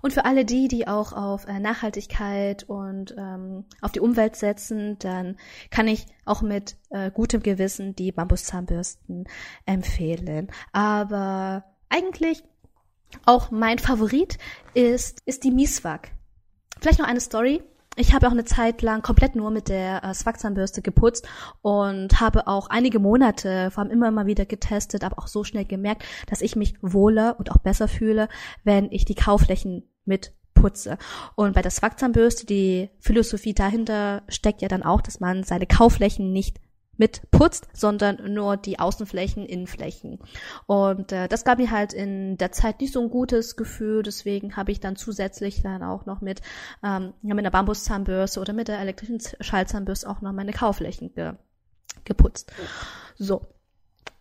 Und 0.00 0.12
für 0.12 0.24
alle 0.24 0.44
die, 0.44 0.68
die 0.68 0.86
auch 0.86 1.12
auf 1.12 1.46
äh, 1.46 1.58
Nachhaltigkeit 1.58 2.64
und 2.64 3.14
ähm, 3.18 3.64
auf 3.80 3.92
die 3.92 4.00
Umwelt 4.00 4.36
setzen, 4.36 4.98
dann 5.00 5.36
kann 5.70 5.88
ich 5.88 6.06
auch 6.24 6.42
mit 6.42 6.76
äh, 6.90 7.10
gutem 7.10 7.42
Gewissen 7.42 7.96
die 7.96 8.12
Bambuszahnbürsten 8.12 9.24
empfehlen. 9.66 10.50
Aber 10.72 11.64
eigentlich 11.88 12.44
auch 13.26 13.50
mein 13.50 13.78
Favorit 13.78 14.38
ist, 14.74 15.18
ist 15.26 15.44
die 15.44 15.50
Mieswak. 15.50 16.12
Vielleicht 16.80 16.98
noch 16.98 17.08
eine 17.08 17.20
Story. 17.20 17.62
Ich 17.96 18.14
habe 18.14 18.26
auch 18.26 18.32
eine 18.32 18.44
Zeit 18.46 18.80
lang 18.80 19.02
komplett 19.02 19.36
nur 19.36 19.50
mit 19.50 19.68
der 19.68 20.02
äh, 20.02 20.14
Swag-Zahnbürste 20.14 20.80
geputzt 20.80 21.28
und 21.60 22.20
habe 22.20 22.46
auch 22.46 22.68
einige 22.70 22.98
Monate 22.98 23.70
vor 23.70 23.82
allem 23.82 23.92
immer 23.92 24.10
mal 24.10 24.24
wieder 24.24 24.46
getestet, 24.46 25.04
aber 25.04 25.18
auch 25.18 25.26
so 25.26 25.44
schnell 25.44 25.66
gemerkt, 25.66 26.04
dass 26.26 26.40
ich 26.40 26.56
mich 26.56 26.74
wohler 26.80 27.36
und 27.38 27.50
auch 27.50 27.58
besser 27.58 27.88
fühle, 27.88 28.28
wenn 28.64 28.90
ich 28.90 29.04
die 29.04 29.14
Kauflächen 29.14 29.82
mit 30.06 30.32
putze. 30.54 30.96
Und 31.34 31.54
bei 31.54 31.60
der 31.60 31.70
Swag-Zahnbürste, 31.70 32.46
die 32.46 32.88
Philosophie 32.98 33.52
dahinter 33.52 34.22
steckt 34.28 34.62
ja 34.62 34.68
dann 34.68 34.82
auch, 34.82 35.02
dass 35.02 35.20
man 35.20 35.42
seine 35.44 35.66
Kauflächen 35.66 36.32
nicht 36.32 36.60
mit 36.96 37.30
putzt, 37.30 37.68
sondern 37.72 38.32
nur 38.34 38.56
die 38.56 38.78
Außenflächen, 38.78 39.46
Innenflächen. 39.46 40.18
Und 40.66 41.12
äh, 41.12 41.28
das 41.28 41.44
gab 41.44 41.58
mir 41.58 41.70
halt 41.70 41.92
in 41.92 42.36
der 42.36 42.52
Zeit 42.52 42.80
nicht 42.80 42.92
so 42.92 43.00
ein 43.00 43.10
gutes 43.10 43.56
Gefühl, 43.56 44.02
deswegen 44.02 44.56
habe 44.56 44.72
ich 44.72 44.80
dann 44.80 44.96
zusätzlich 44.96 45.62
dann 45.62 45.82
auch 45.82 46.06
noch 46.06 46.20
mit, 46.20 46.42
ähm, 46.82 47.14
ja, 47.22 47.34
mit 47.34 47.44
einer 47.44 47.50
Bambuszahnbürste 47.50 48.40
oder 48.40 48.52
mit 48.52 48.68
der 48.68 48.78
elektrischen 48.78 49.20
Schallzahnbürste 49.40 50.08
auch 50.08 50.20
noch 50.20 50.32
meine 50.32 50.52
Kauflächen 50.52 51.14
ge 51.14 51.32
geputzt. 52.04 52.52
So. 53.16 53.46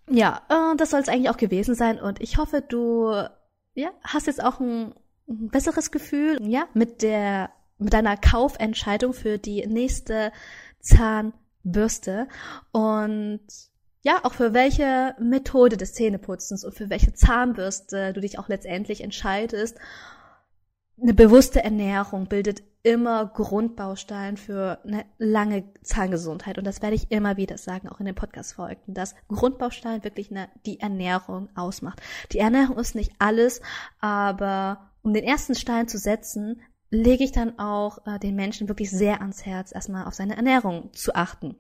Ja, 0.10 0.42
äh, 0.50 0.76
das 0.78 0.92
soll 0.92 1.00
es 1.00 1.10
eigentlich 1.10 1.30
auch 1.30 1.38
gewesen 1.38 1.74
sein 1.74 2.00
und 2.00 2.22
ich 2.22 2.38
hoffe, 2.38 2.62
du 2.62 3.12
ja, 3.74 3.90
hast 4.04 4.28
jetzt 4.28 4.44
auch 4.44 4.60
ein, 4.60 4.94
ein 5.28 5.50
besseres 5.50 5.92
Gefühl, 5.92 6.38
ja, 6.42 6.66
mit 6.74 7.02
der 7.02 7.52
mit 7.78 7.94
deiner 7.94 8.16
Kaufentscheidung 8.16 9.14
für 9.14 9.40
die 9.40 9.66
nächste 9.66 10.32
Zahn 10.80 11.34
Bürste 11.64 12.28
und 12.72 13.42
ja, 14.04 14.20
auch 14.24 14.34
für 14.34 14.54
welche 14.54 15.16
Methode 15.20 15.78
des 15.78 15.94
Zähneputzens 15.94 16.64
und 16.64 16.74
für 16.74 16.90
welche 16.90 17.14
Zahnbürste 17.14 18.14
du 18.14 18.22
dich 18.22 18.40
auch 18.40 18.48
letztendlich 18.48 19.02
entscheidest. 19.02 19.78
Eine 21.00 21.14
bewusste 21.14 21.64
Ernährung 21.64 22.28
bildet 22.28 22.64
immer 22.84 23.28
Grundbaustein 23.28 24.38
für 24.38 24.80
eine 24.84 25.06
lange 25.20 25.72
Zahngesundheit. 25.84 26.58
Und 26.58 26.66
das 26.66 26.82
werde 26.82 26.96
ich 26.96 27.12
immer 27.12 27.38
wieder 27.38 27.58
sagen, 27.58 27.90
auch 27.90 28.00
in 28.00 28.08
den 28.08 28.16
Podcast-Folgen, 28.16 28.94
dass 28.94 29.16
Grundbaustein 29.28 30.04
wirklich 30.04 30.32
eine, 30.32 30.50
die 30.66 30.80
Ernährung 30.80 31.50
ausmacht. 31.56 32.02
Die 32.32 32.40
Ernährung 32.40 32.78
ist 32.80 32.96
nicht 32.96 33.14
alles, 33.20 33.62
aber 34.00 34.92
um 35.04 35.14
den 35.14 35.24
ersten 35.24 35.56
Stein 35.56 35.88
zu 35.88 35.98
setzen, 35.98 36.62
lege 36.92 37.24
ich 37.24 37.32
dann 37.32 37.58
auch 37.58 38.06
äh, 38.06 38.20
den 38.20 38.36
Menschen 38.36 38.68
wirklich 38.68 38.92
sehr 38.92 39.22
ans 39.22 39.46
Herz, 39.46 39.74
erstmal 39.74 40.06
auf 40.06 40.14
seine 40.14 40.36
Ernährung 40.36 40.94
zu 40.94 41.16
achten. 41.16 41.56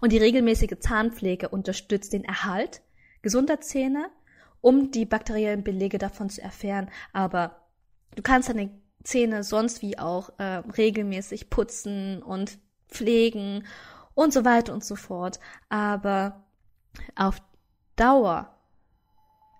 Und 0.00 0.12
die 0.12 0.18
regelmäßige 0.18 0.78
Zahnpflege 0.80 1.48
unterstützt 1.48 2.12
den 2.12 2.24
Erhalt 2.24 2.82
gesunder 3.22 3.60
Zähne, 3.60 4.10
um 4.60 4.90
die 4.90 5.06
bakteriellen 5.06 5.62
Belege 5.62 5.98
davon 5.98 6.28
zu 6.28 6.42
erfahren. 6.42 6.90
Aber 7.12 7.62
du 8.16 8.22
kannst 8.22 8.48
deine 8.48 8.70
Zähne 9.04 9.44
sonst 9.44 9.82
wie 9.82 9.98
auch 9.98 10.30
äh, 10.38 10.62
regelmäßig 10.76 11.48
putzen 11.48 12.22
und 12.22 12.58
pflegen 12.88 13.64
und 14.14 14.32
so 14.32 14.44
weiter 14.44 14.74
und 14.74 14.84
so 14.84 14.96
fort. 14.96 15.38
Aber 15.68 16.44
auf 17.14 17.40
Dauer 17.96 18.54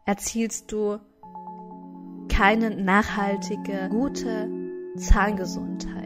erzielst 0.05 0.73
du 0.73 0.99
keine 2.29 2.71
nachhaltige, 2.71 3.89
gute 3.89 4.62
Zahngesundheit. 4.97 6.02